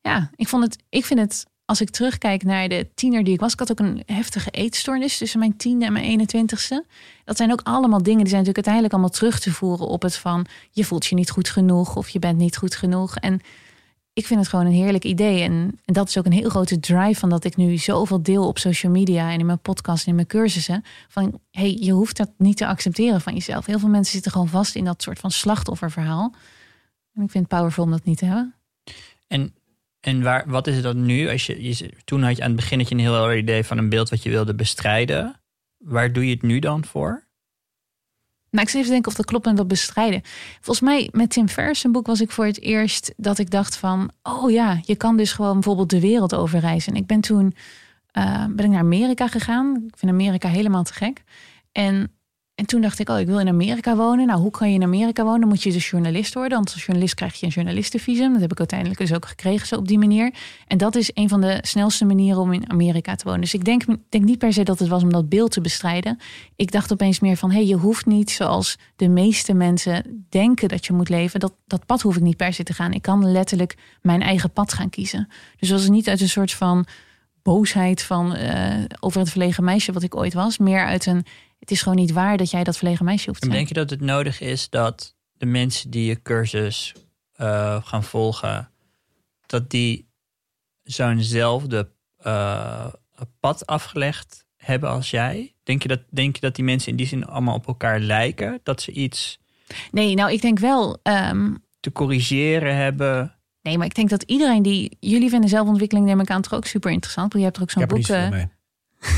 [0.00, 3.40] ja, ik vond het, ik vind het, als ik terugkijk naar de tiener die ik
[3.40, 6.86] was, ik had ook een heftige eetstoornis tussen mijn tiende en mijn 21ste.
[7.24, 10.16] Dat zijn ook allemaal dingen die zijn natuurlijk uiteindelijk allemaal terug te voeren op het
[10.16, 13.16] van je voelt je niet goed genoeg of je bent niet goed genoeg.
[13.16, 13.40] En
[14.12, 15.42] ik vind het gewoon een heerlijk idee.
[15.42, 18.46] En, en dat is ook een heel grote drive van dat ik nu zoveel deel
[18.46, 20.84] op social media en in mijn podcast en in mijn cursussen.
[21.08, 23.66] Van hey, je hoeft dat niet te accepteren van jezelf.
[23.66, 26.34] Heel veel mensen zitten gewoon vast in dat soort van slachtofferverhaal.
[27.14, 28.54] En ik vind het powerful om dat niet te hebben.
[29.26, 29.52] En,
[30.08, 31.28] en waar, wat is dan nu?
[31.28, 33.88] Als je, je, toen had je aan het begin een heel helder idee van een
[33.88, 35.40] beeld wat je wilde bestrijden.
[35.78, 37.26] Waar doe je het nu dan voor?
[38.50, 40.22] Nou, ik zit even denken of dat klopt en dat bestrijden.
[40.60, 44.10] Volgens mij met Tim Ferriss boek was ik voor het eerst dat ik dacht van...
[44.22, 46.92] oh ja, je kan dus gewoon bijvoorbeeld de wereld overreizen.
[46.92, 47.54] En ik ben toen
[48.10, 49.84] eh, ben ik naar Amerika gegaan.
[49.86, 51.22] Ik vind Amerika helemaal te gek.
[51.72, 52.12] En,
[52.58, 54.26] en toen dacht ik, oh, ik wil in Amerika wonen.
[54.26, 55.40] Nou, hoe kan je in Amerika wonen?
[55.40, 56.52] Dan moet je dus journalist worden.
[56.52, 58.32] Want als journalist krijg je een journalistenvisum.
[58.32, 60.34] Dat heb ik uiteindelijk dus ook gekregen, zo op die manier.
[60.66, 63.40] En dat is een van de snelste manieren om in Amerika te wonen.
[63.40, 66.18] Dus ik denk, niet per se dat het was om dat beeld te bestrijden.
[66.56, 70.68] Ik dacht opeens meer van, hé, hey, je hoeft niet zoals de meeste mensen denken
[70.68, 71.40] dat je moet leven.
[71.40, 72.92] Dat, dat pad hoef ik niet per se te gaan.
[72.92, 75.28] Ik kan letterlijk mijn eigen pad gaan kiezen.
[75.58, 76.86] Dus was het niet uit een soort van
[77.42, 80.58] boosheid van eh, over het verlegen meisje wat ik ooit was.
[80.58, 81.24] Meer uit een,
[81.58, 83.64] het is gewoon niet waar dat jij dat verlegen meisje hoeft te En zijn.
[83.66, 86.94] denk je dat het nodig is dat de mensen die je cursus
[87.32, 88.70] eh, gaan volgen,
[89.46, 90.08] dat die
[90.82, 92.86] zo'nzelfde eh
[93.40, 95.54] pad afgelegd hebben als jij?
[95.62, 98.60] Denk je, dat, denk je dat die mensen in die zin allemaal op elkaar lijken?
[98.62, 99.38] Dat ze iets
[99.90, 100.98] Nee, nou ik denk wel...
[101.02, 103.34] ehm, te corrigeren hebben?
[103.62, 104.96] Nee, maar ik denk dat iedereen die...
[105.00, 107.32] Jullie vinden zelfontwikkeling neem ik aan toch ook super interessant.
[107.32, 108.08] Want je hebt er ook zo'n boek...
[108.08, 108.44] eh.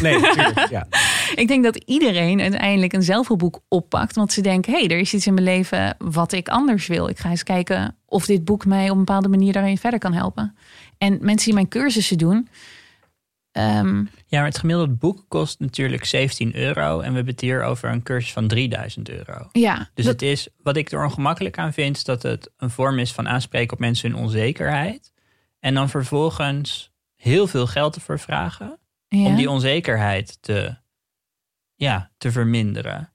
[0.03, 0.69] Nee, natuurlijk.
[0.69, 0.87] Ja.
[1.35, 4.15] Ik denk dat iedereen uiteindelijk een zelfhulpboek oppakt.
[4.17, 7.09] Want ze denken, hé, hey, er is iets in mijn leven wat ik anders wil.
[7.09, 10.13] Ik ga eens kijken of dit boek mij op een bepaalde manier daarin verder kan
[10.13, 10.57] helpen.
[10.99, 12.49] En mensen die mijn cursussen doen...
[13.53, 16.93] ehm, Ja, maar het gemiddelde boek kost natuurlijk 17 euro.
[17.01, 19.49] En we hebben het hier over een cursus van 3000 euro.
[19.53, 22.71] ja, Dus dat- het is, wat ik er ongemakkelijk aan vind, is dat het een
[22.71, 25.13] vorm is van aanspreken op mensen hun onzekerheid.
[25.61, 28.79] En dan vervolgens heel veel geld ervoor vragen
[29.09, 29.25] ja.
[29.27, 30.75] om die onzekerheid te,
[31.81, 33.13] ja, te verminderen.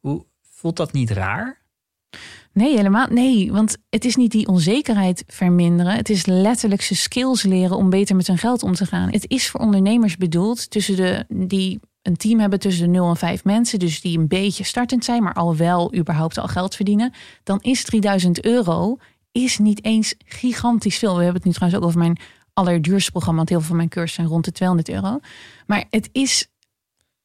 [0.00, 1.62] Hoe voelt dat niet raar?
[2.52, 3.06] Nee, helemaal.
[3.10, 5.94] Nee, want het is niet die onzekerheid verminderen.
[5.94, 9.10] Het is letterlijk ze skills leren om beter met hun geld om te gaan.
[9.10, 13.16] Het is voor ondernemers bedoeld tussen de, die een team hebben tussen de 0 en
[13.16, 13.78] 5 mensen.
[13.78, 17.12] Dus die een beetje startend zijn, maar al wel überhaupt al geld verdienen.
[17.42, 18.96] Dan is 3000 euro
[19.30, 21.16] is niet eens gigantisch veel.
[21.16, 22.18] We hebben het nu trouwens ook over mijn
[22.52, 23.36] allerduurste programma.
[23.36, 25.20] Want heel veel van mijn cursussen zijn rond de 200 euro.
[25.66, 26.51] Maar het is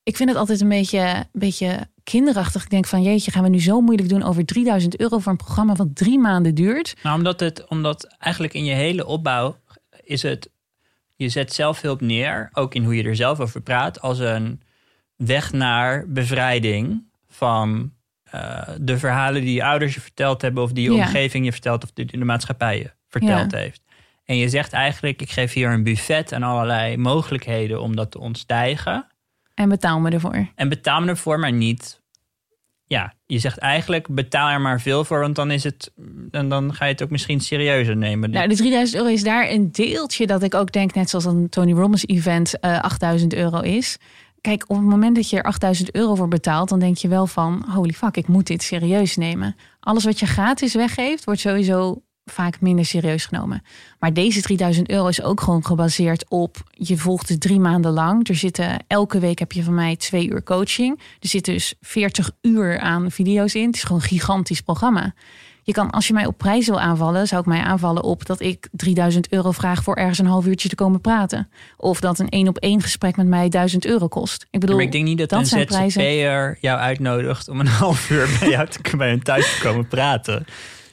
[0.08, 2.64] ik vind het altijd een beetje, een beetje kinderachtig.
[2.64, 5.38] Ik denk van jeetje, gaan we nu zo moeilijk doen over 3000 euro voor een
[5.38, 6.95] programma wat drie maanden duurt?
[7.03, 9.58] Nou, omdat, het, omdat eigenlijk in je hele opbouw
[10.03, 10.49] is het...
[11.16, 14.01] Je zet zelfhulp neer, ook in hoe je er zelf over praat...
[14.01, 14.62] als een
[15.16, 17.93] weg naar bevrijding van
[18.24, 20.64] eh, de verhalen die je ouders je verteld hebben...
[20.64, 21.05] of die je Ja.
[21.05, 23.82] omgeving je vertelt of die de maatschappij je verteld heeft.
[24.26, 28.20] En je zegt eigenlijk, ik geef hier een buffet en allerlei mogelijkheden om dat te
[28.20, 29.08] ontstijgen...
[29.58, 30.47] En betaal me ervoor.
[30.55, 32.01] En betaal me ervoor, maar niet.
[32.86, 35.91] Ja, je zegt eigenlijk betaal er maar veel voor, want dan is het.
[36.32, 38.30] En dan ga je het ook misschien serieuzer nemen.
[38.30, 41.49] Nou, de 3000 euro is daar een deeltje dat ik ook denk, net zoals een
[41.49, 43.97] Tony Robbins event eh 8000 euro is.
[44.41, 47.28] Kijk, op het moment dat je er 8000 euro voor betaalt, dan denk je wel
[47.28, 49.55] van, holy fuck, ik moet dit serieus nemen.
[49.80, 52.01] Alles wat je gratis weggeeft, wordt sowieso
[52.32, 53.61] vaak minder serieus genomen.
[53.99, 58.28] Maar deze 3000 euro is ook gewoon gebaseerd op, je volgt het drie maanden lang.
[58.28, 60.99] Er zitten, elke week heb je van mij twee uur coaching.
[61.19, 63.65] Er zitten dus 40 uur aan video's in.
[63.65, 65.13] Het is gewoon een gigantisch programma.
[65.67, 68.41] Je kan, als je mij op prijs wil aanvallen, zou ik mij aanvallen op dat
[68.41, 71.49] ik 3000 euro vraag voor ergens een half uurtje te komen praten.
[71.78, 74.47] Of dat een één op één gesprek met mij 1000 euro kost.
[74.49, 75.67] Ik bedoel, maar ik denk niet dat, dat een.
[75.69, 79.88] ZZP'er jou uitnodigt om een half uur bij jou te, bij hun thuis te komen
[79.88, 80.45] praten.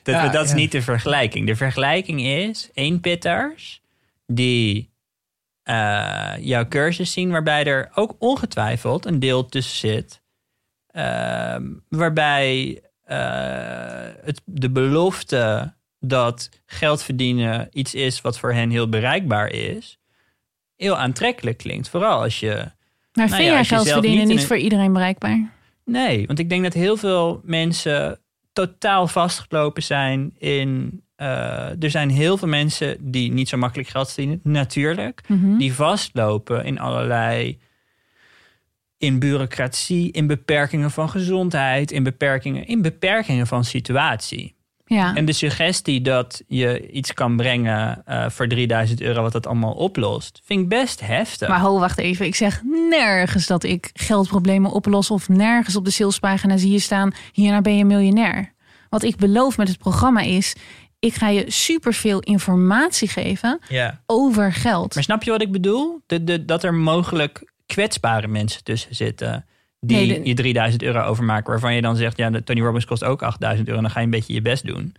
[0.04, 0.56] Dat, Ja, dat is ja.
[0.56, 1.46] niet de vergelijking.
[1.46, 3.82] De vergelijking is één pitters
[4.26, 4.90] die
[5.62, 10.22] eh, jouw cursus zien, waarbij er ook ongetwijfeld een deel tussen zit.
[10.90, 13.18] ehm, waarbij eh,
[14.22, 19.98] het, de belofte dat geld verdienen iets is wat voor hen heel bereikbaar is,
[20.76, 21.88] heel aantrekkelijk klinkt.
[21.88, 22.54] Vooral als je.
[22.54, 22.70] maar
[23.12, 25.50] nou vind ja, jij geld verdienen niet niet voor iedereen bereikbaar?
[25.84, 28.18] Nee, want ik denk dat heel veel mensen
[28.54, 31.02] totaal vastgelopen zijn in.
[31.16, 35.20] eh, er zijn heel veel mensen die niet zo makkelijk geld verdienen, natuurlijk.
[35.28, 35.56] Mhm.
[35.56, 37.58] Die vastlopen in allerlei.
[38.98, 44.54] In bureaucratie, in beperkingen van gezondheid, in beperkingen, in beperkingen van situatie.
[44.94, 45.14] Ja.
[45.14, 49.72] En de suggestie dat je iets kan brengen eh, voor 3000 euro, wat dat allemaal
[49.72, 51.48] oplost, vind ik best heftig.
[51.48, 52.26] Maar ho, wacht even.
[52.26, 55.10] Ik zeg nergens dat ik geldproblemen oplos.
[55.10, 57.12] Of nergens op de salespagina zie je staan.
[57.32, 58.52] Hierna ben je miljonair.
[58.88, 60.54] Wat ik beloof met het programma is.
[60.98, 64.00] Ik ga je superveel informatie geven ja.
[64.06, 64.94] over geld.
[64.94, 66.00] Maar snap je wat ik bedoel?
[66.06, 69.46] De, de, dat er mogelijk kwetsbare mensen tussen zitten.
[69.86, 71.50] Die Nee, de- je 3000 euro overmaken.
[71.50, 73.80] Waarvan je dan zegt, ja, de Tony Robbins kost ook 8000 euro.
[73.80, 74.94] Dan ga je een beetje je best doen.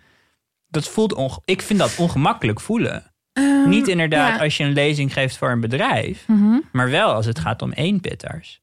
[0.67, 3.03] Dat voelt onge- ik vind dat ongemakkelijk voelen.
[3.33, 4.43] Ehm, Niet inderdaad ja.
[4.43, 6.23] als je een lezing geeft voor een bedrijf.
[6.27, 6.59] Mhm.
[6.71, 8.61] Maar wel als het gaat om één pitters.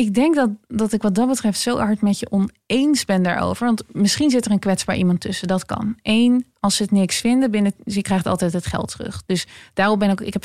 [0.00, 3.66] Ik denk dat, dat ik wat dat betreft zo hard met je oneens ben daarover.
[3.66, 5.48] Want misschien zit er een kwetsbaar iemand tussen.
[5.48, 5.96] Dat kan.
[6.02, 9.22] Eén, als ze het niks vinden, binnen, je krijgt altijd het geld terug.
[9.26, 10.20] Dus daarop ben ik.
[10.20, 10.44] Ik heb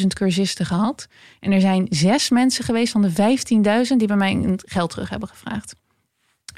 [0.00, 1.08] 15.000 cursisten gehad.
[1.40, 3.10] En er zijn zes mensen geweest van de
[3.88, 5.74] 15.000 die bij mij een geld terug hebben gevraagd.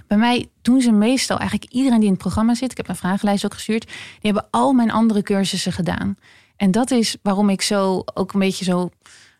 [0.06, 2.70] Bij mij doen ze meestal eigenlijk iedereen die in het programma zit.
[2.70, 3.86] Ik heb een vragenlijst ook gestuurd.
[3.86, 6.16] Die hebben al mijn andere cursussen gedaan.
[6.56, 8.90] En dat is waarom ik zo ook een beetje zo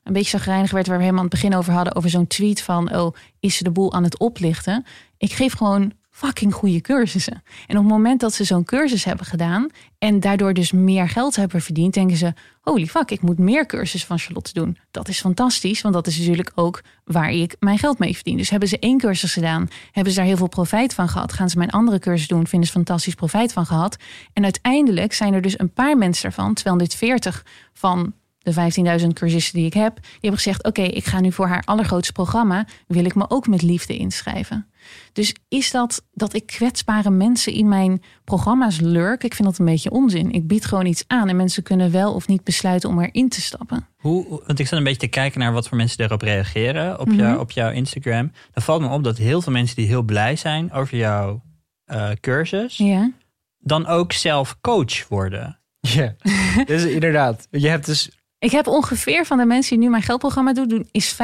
[0.07, 2.63] een beetje zagrijnig werd, waar we helemaal aan het begin over hadden, over zo'n tweet
[2.63, 4.85] van, oh, is ze de boel aan het oplichten?
[5.19, 7.43] Ik geef gewoon fucking goede cursussen.
[7.67, 9.67] En op het moment dat ze zo'n cursus hebben gedaan
[9.99, 14.09] en daardoor dus meer geld hebben verdiend, denken ze, holy fuck, ik moet meer cursussen
[14.09, 14.79] van Charlotte doen.
[14.91, 18.37] Dat is fantastisch, want dat is natuurlijk ook waar ik mijn geld mee verdien.
[18.37, 21.51] Dus hebben ze één cursus gedaan, hebben ze daar heel veel profijt van gehad, gaan
[21.51, 23.97] ze mijn andere cursus doen, vinden ze fantastisch profijt van gehad.
[24.33, 28.15] En uiteindelijk zijn er dus een paar mensen daarvan, 240 van
[28.55, 31.63] de 15.000 cursisten die ik heb, die hebben gezegd: Oké, ik ga nu voor haar
[31.65, 34.67] allergrootste programma, wil ik me ook met liefde inschrijven.
[35.13, 39.25] Dus is dat dat ik kwetsbare mensen in mijn programma's lurk?
[39.25, 40.31] Ik vind dat een beetje onzin.
[40.33, 43.41] Ik bied gewoon iets aan en mensen kunnen wel of niet besluiten om erin te
[43.41, 43.87] stappen.
[43.97, 47.07] Hoe, want ik zat een beetje te kijken naar wat voor mensen erop reageren op,
[47.09, 47.17] Mhm.
[47.17, 48.33] jou, op jouw Instagram.
[48.53, 51.43] Dan valt me op dat heel veel mensen die heel blij zijn over jouw
[51.85, 53.11] eh, cursus, Ja.
[53.59, 55.59] dan ook zelf coach worden.
[55.81, 56.15] Ja,
[56.67, 57.47] dus inderdaad.
[57.51, 60.89] Je hebt dus Ik heb ongeveer van de mensen die nu mijn geldprogramma doen, doen
[60.91, 61.17] is 50%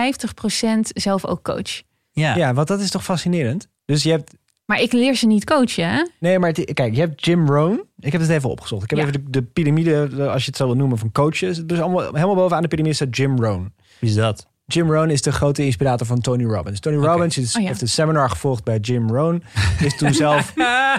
[0.83, 1.83] zelf ook coach.
[2.13, 3.69] Ja, Ja, want dat is toch fascinerend?
[3.85, 4.35] Dus je hebt.
[4.67, 5.89] Maar ik leer ze niet coachen.
[5.89, 6.07] Hè?
[6.21, 7.83] Nee, maar het- kijk, je hebt Jim Rohn.
[7.99, 8.83] Ik heb het even opgezocht.
[8.83, 9.05] Ik heb Ja.
[9.07, 11.65] even de, de piramide, de- als je het zo wil noemen, van coaches.
[11.65, 13.73] Dus allemaal, helemaal bovenaan de piramide staat Jim Rohn.
[13.99, 14.47] wie is dat?
[14.67, 16.81] Jim Rohn is de grote inspirator van Tony Robbins.
[16.81, 16.97] Tony.
[16.97, 17.69] Robbins is, Oh ja.
[17.69, 19.43] heeft een seminar gevolgd bij Jim Rohn.
[19.81, 20.55] Is toen zelf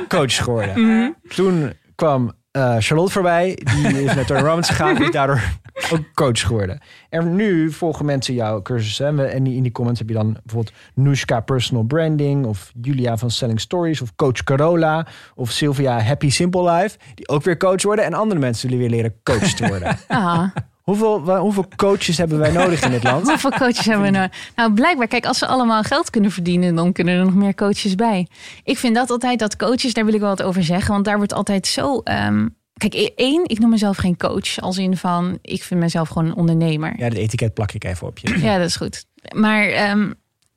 [0.08, 0.82] coach geworden.
[0.82, 1.12] Mhm.
[1.36, 3.58] Toen kwam eh, Charlotte voorbij.
[3.76, 4.96] Die is naar Tony Robbins gegaan.
[4.96, 5.42] En is daardoor
[5.92, 6.80] ook coach geworden.
[7.10, 9.06] En nu volgen mensen jouw cursussen.
[9.08, 12.46] En we- En in die comments heb je dan bijvoorbeeld Nushka Personal Branding.
[12.46, 14.02] Of Julia van Selling Stories.
[14.02, 15.08] Of Coach Carola.
[15.36, 16.98] Of Sylvia Happy Simple Life.
[17.16, 18.06] Die ook weer coach worden.
[18.06, 19.98] En andere mensen willen weer leren coach te worden.
[20.08, 20.44] Ah,
[20.84, 23.28] hoeveel, hoeveel coaches hebben wij nodig in dit land?
[23.30, 24.30] hoeveel coaches hebben we nou?
[24.56, 27.96] Nou, blijkbaar, kijk, als ze allemaal geld kunnen verdienen, dan kunnen er nog meer coaches
[27.96, 28.28] bij.
[28.64, 30.94] Ik vind dat altijd, dat coaches, daar wil ik wel wat over zeggen.
[30.94, 32.00] Want daar wordt altijd zo.
[32.04, 34.60] ehm, kijk, e- één, ik noem mezelf geen coach.
[34.60, 36.94] Als in van, ik vind mezelf gewoon een ondernemer.
[36.98, 38.40] Ja, dat etiket plak ik even op je.
[38.40, 39.06] Ja, dat is goed.
[39.36, 40.12] Maar ehm,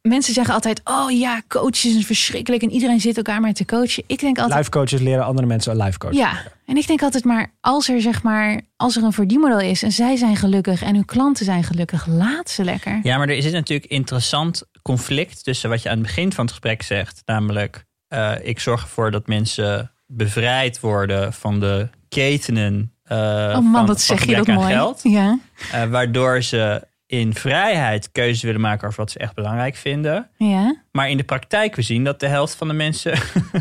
[0.07, 4.02] mensen zeggen altijd: Oh ja, coaches is verschrikkelijk en iedereen zit elkaar maar te coachen.
[4.07, 4.59] Ik denk altijd.
[4.59, 6.12] Life coaches leren andere mensen een life coach.
[6.14, 9.82] Ja, en ik denk altijd maar als er zeg maar als er een verdienmodel is
[9.82, 13.00] en zij zijn gelukkig en hun klanten zijn gelukkig, laat ze lekker.
[13.02, 16.50] Ja, maar er is natuurlijk interessant conflict tussen wat je aan het begin van het
[16.54, 17.22] gesprek zegt.
[17.24, 23.64] Namelijk, eh, ik zorg ervoor dat mensen bevrijd worden van de ketenen eh, oh van,
[23.64, 24.72] man, wat van zeg je dat mooi.
[24.72, 25.00] geld.
[25.02, 25.38] Ja,
[25.72, 30.30] Eh, waardoor ze in vrijheid keuzes willen maken over wat ze echt belangrijk vinden.
[30.36, 30.74] ja.
[30.92, 33.18] Maar in de praktijk we zien dat de helft van de mensen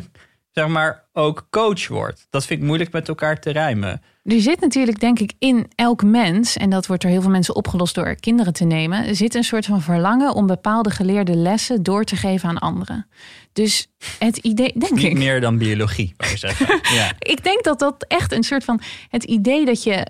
[0.52, 2.28] zeg maar ook coach wordt.
[2.30, 4.02] Dat vind ik moeilijk met elkaar te rijmen.
[4.24, 7.56] Er zit natuurlijk, denk ik, in elk mens, en dat wordt door heel veel mensen
[7.56, 12.04] opgelost door kinderen te nemen, zit een soort van verlangen om bepaalde geleerde lessen door
[12.04, 13.08] te geven aan anderen.
[13.54, 13.88] Dus
[14.20, 15.18] het idee, denk Niet ik.
[15.18, 16.80] meer dan biologie, wou je zeggen.
[16.96, 17.12] Ja.
[17.20, 20.08] Ik denk dat dat echt een soort van het idee dat je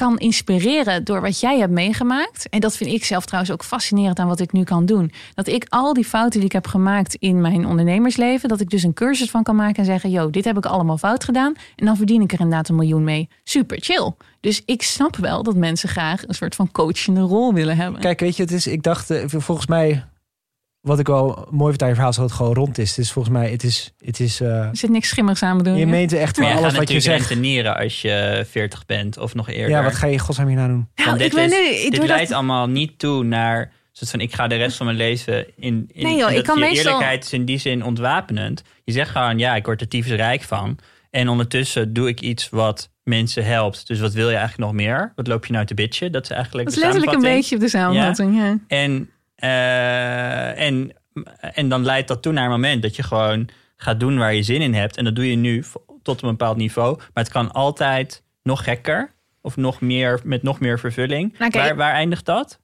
[0.00, 2.48] kan inspireren door wat jij hebt meegemaakt.
[2.48, 5.12] En dat vind ik zelf trouwens ook fascinerend aan wat ik nu kan doen.
[5.34, 8.82] Dat ik al die fouten die ik heb gemaakt in mijn ondernemersleven, dat ik dus
[8.82, 11.54] een cursus van kan maken en zeggen: Yo, dit heb ik allemaal fout gedaan.
[11.76, 13.28] En dan verdien ik er inderdaad een miljoen mee.
[13.44, 14.12] Super chill.
[14.40, 18.00] Dus ik snap wel dat mensen graag een soort van coachende rol willen hebben.
[18.00, 20.04] Kijk, weet je, het is, ik dacht, eh, volgens mij,
[20.80, 22.88] wat ik wel mooi vind aan je verhaal is dat het gewoon rond is.
[22.90, 25.72] Het is volgens mij, het is, het is, eh, er zit niks schimmigs aan bedoel
[25.74, 25.86] je je?
[25.86, 27.28] meent echt wel je alles gaat wat je zegt.
[27.28, 29.68] rentenieren als je 40 bent of nog eerder.
[29.70, 30.88] Ja, wat ga je godsnaam hierna doen?
[30.94, 34.34] Nou, Want dit, is- nu, dit dat- leidt allemaal niet toe naar soort van ik
[34.34, 37.24] ga de rest van mijn leven in, in Nee, joh, ik kan je meestal- eerlijkheid
[37.24, 38.62] is in die zin ontwapenend.
[38.84, 40.78] Je zegt gewoon ja, ik word er tyfus rijk van.
[41.10, 43.86] En ondertussen doe ik iets wat mensen helpt.
[43.86, 45.12] Dus wat wil je eigenlijk nog meer?
[45.16, 46.12] Wat loop je nou te bitchen?
[46.12, 48.36] Dat is eigenlijk Dat is letterlijk een beetje op de samenvatting.
[48.36, 48.58] Ja.
[48.68, 49.10] En,
[49.40, 50.92] eh, en,
[51.40, 54.42] en dan leidt dat toe naar een moment dat je gewoon gaat doen waar je
[54.42, 54.96] zin in hebt.
[54.96, 55.64] En dat doe je nu
[56.02, 56.96] tot een bepaald niveau.
[56.96, 59.12] Maar het kan altijd nog gekker.
[59.42, 61.38] Of nog meer, met nog meer vervulling.
[61.38, 62.60] Nou, waar, waar eindigt dat?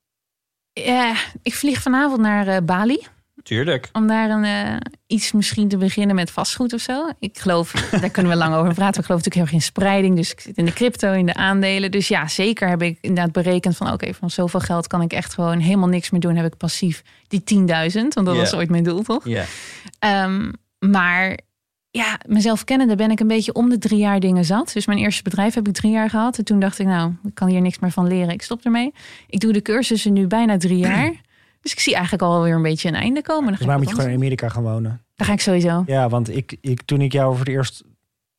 [0.73, 3.07] Ja, ik vlieg vanavond naar eh, Bali.
[3.47, 3.89] Tuurlijk.
[3.93, 4.77] Om daar een, eh,
[5.07, 7.09] iets misschien te beginnen met vastgoed of zo.
[7.19, 9.01] Ik geloof, daar kunnen we lang over praten.
[9.01, 10.17] Ik geloof natuurlijk heel in spreiding.
[10.17, 11.91] Dus ik zit in de crypto, in de aandelen.
[11.91, 13.93] Dus ja, zeker heb ik inderdaad berekend van...
[13.93, 16.37] oké, van zoveel geld kan ik echt gewoon helemaal niks meer doen.
[16.37, 17.67] Heb ik passief die 10.000.
[17.93, 19.29] Want dat was ooit mijn doel, toch?
[19.29, 19.45] Ja.
[19.99, 21.39] Ehm, maar
[21.91, 24.71] ja, mezelf kennende ben ik een beetje om de drie jaar dingen zat.
[24.73, 26.39] Dus mijn eerste bedrijf heb ik drie jaar gehad.
[26.39, 28.33] En toen dacht ik, nou, ik kan hier niks meer van leren.
[28.33, 28.93] Ik stop ermee.
[29.29, 31.25] Ik doe de cursussen nu bijna drie jaar.
[31.67, 33.47] Dus ik zie eigenlijk alweer een beetje een einde komen.
[33.49, 35.01] Dan ga Dus moet je gewoon in Amerika gaan wonen?
[35.15, 35.83] Daar ga ik sowieso.
[35.87, 37.83] Ja, want ik, ik, toen ik jou voor het eerst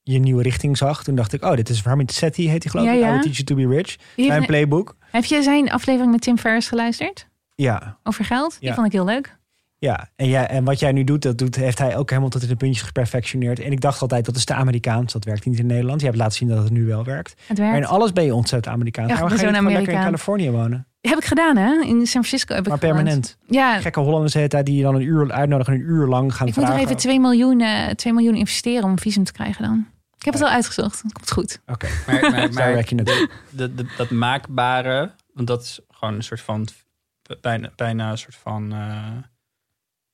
[0.03, 2.85] je nieuwe richting zag, toen dacht ik, oh, dit is Harmit Sethi, heet hij geloof
[2.85, 2.97] Ja, ik.
[2.97, 3.11] I ja.
[3.11, 3.95] Will Teach You To Be Rich.
[4.15, 4.95] Heeft- playbook.
[5.11, 7.27] heb je zijn aflevering met Tim Ferriss geluisterd?
[7.55, 8.57] Ja, Over geld?
[8.59, 8.75] Die Ja.
[8.75, 9.37] vond ik heel leuk.
[9.79, 10.09] ja.
[10.15, 10.47] En, ja.
[10.47, 12.81] en wat jij nu doet, dat doet, heeft hij ook helemaal tot in de puntjes
[12.85, 13.59] geperfectioneerd.
[13.59, 15.13] En ik dacht altijd, dat is te Amerikaans.
[15.13, 15.99] Dat werkt niet in Nederland.
[15.99, 17.35] Je hebt laten zien dat het nu wel werkt.
[17.47, 17.85] Het Maar werkt.
[17.85, 19.07] in alles ben je ontzettend Amerikaans.
[19.09, 20.11] Ja, Waarom ik ga ben je zo'n niet gewoon lekker in.
[20.11, 20.86] Californië wonen?
[21.01, 21.71] Heb ik gedaan, hè?
[21.81, 22.95] In San Francisco heb ik Maar gewoond.
[22.95, 23.37] permanent.
[23.47, 26.47] Ja, Gekke Hollanders heet daar, die je dan een uur uitnodigen, een uur lang gaan
[26.47, 26.81] ik moet vragen.
[26.81, 29.87] er even 2 miljoen, eh 2 miljoen investeren om een visum te krijgen dan.
[30.17, 31.03] Ik heb het al uitgezocht.
[31.03, 31.61] Dat komt goed.
[31.65, 33.29] Oké, Maar, maar, daar maar werk je naartoe.
[33.49, 36.67] de, de- dat maakbare, want dat is gewoon een soort van,
[37.41, 39.07] bijna, bijna een soort van, eh,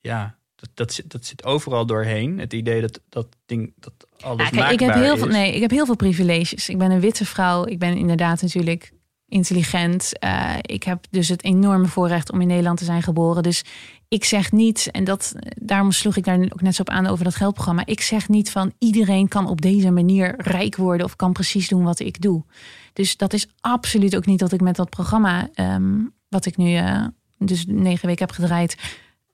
[0.00, 2.38] ja, dat, dat, zit, dat zit overal doorheen.
[2.38, 5.32] Het idee dat dat ding, dat alles Ja, kijk, ik heb maakbaar heel veel, is.
[5.34, 6.68] nee, ik heb heel veel privileges.
[6.68, 7.66] Ik ben een witte vrouw.
[7.66, 8.92] Ik ben inderdaad natuurlijk
[9.34, 10.18] intelligent.
[10.18, 13.42] Eh, ik heb dus het enorme voorrecht om in Nederland te zijn geboren.
[13.42, 13.64] Dus
[14.08, 17.24] ik zeg niet, en dat, daarom sloeg ik daar ook net zo op aan over
[17.24, 17.82] dat geldprogramma.
[17.86, 21.82] Ik zeg niet van iedereen kan op deze manier rijk worden of kan precies doen
[21.82, 22.44] wat ik doe.
[22.92, 26.70] Dus dat is absoluut ook niet dat ik met dat programma, ehm, wat ik nu
[26.70, 27.06] uh,
[27.38, 28.76] dus negen weken heb gedraaid,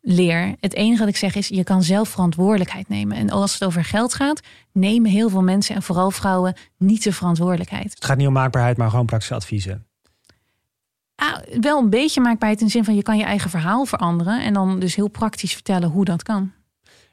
[0.01, 0.57] leer.
[0.61, 3.17] Het enige wat ik zeg is, je kan zelf verantwoordelijkheid nemen.
[3.17, 4.41] En als het over geld gaat,
[4.73, 7.95] nemen heel veel mensen en vooral vrouwen niet de verantwoordelijkheid.
[7.95, 9.90] Het gaat niet om maakbaarheid, maar gewoon praktische adviezen.
[11.21, 14.43] Ah, wel een beetje maakbaarheid in de zin van je kan je eigen verhaal veranderen.
[14.43, 16.53] En dan dus heel praktisch vertellen hoe dat kan.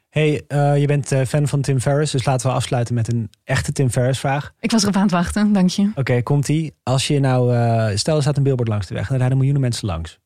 [0.08, 3.30] Hey, uh, je bent uh, fan van Tim Ferriss, dus laten we afsluiten met een
[3.44, 4.52] echte Tim Ferriss vraag.
[4.60, 5.82] Ik was erop aan het wachten, dank je.
[5.82, 6.74] Oké, okay, komt-ie.
[6.82, 9.36] Als je nou, uh, stel er staat een billboard langs de weg en er rijden
[9.36, 10.18] miljoenen mensen langs.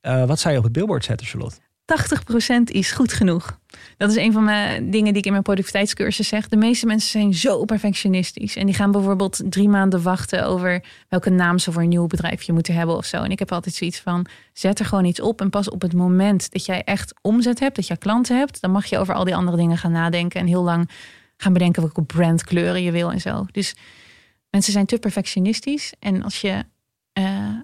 [0.00, 1.56] wat zou je op het billboard zetten, Charlotte?
[1.84, 3.58] 80% is goed genoeg.
[3.96, 6.48] Dat is een van mijn dingen die ik in mijn productiviteitscursus zeg.
[6.48, 8.56] De meeste mensen zijn zo perfectionistisch.
[8.56, 12.52] En die gaan bijvoorbeeld drie maanden wachten over welke naam ze voor een nieuw bedrijfje
[12.52, 13.22] moeten hebben of zo.
[13.22, 15.40] En ik heb altijd zoiets van: zet er gewoon iets op.
[15.40, 18.70] En pas op het moment dat jij echt omzet hebt, dat jij klanten hebt, dan
[18.70, 20.40] mag je over al die andere dingen gaan nadenken.
[20.40, 20.90] En heel lang
[21.36, 23.46] gaan bedenken welke brandkleuren je wil en zo.
[23.50, 23.74] Dus
[24.50, 25.92] mensen zijn te perfectionistisch.
[25.98, 26.64] En als je.
[27.18, 27.60] Uh,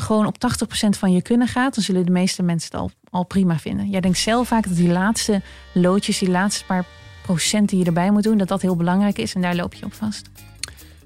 [0.00, 3.24] gewoon op 80% van je kunnen gaat, dan zullen de meeste mensen het al, al
[3.24, 3.90] prima vinden.
[3.90, 6.84] Jij denkt zelf vaak dat die laatste loodjes, die laatste paar
[7.22, 9.84] procent die je erbij moet doen, dat dat heel belangrijk is en daar loop je
[9.84, 10.28] op vast.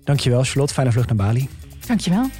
[0.04, 0.74] Dankjewel, Charlotte.
[0.74, 1.48] Fijne vlucht naar Bali.
[1.86, 2.30] Dankjewel.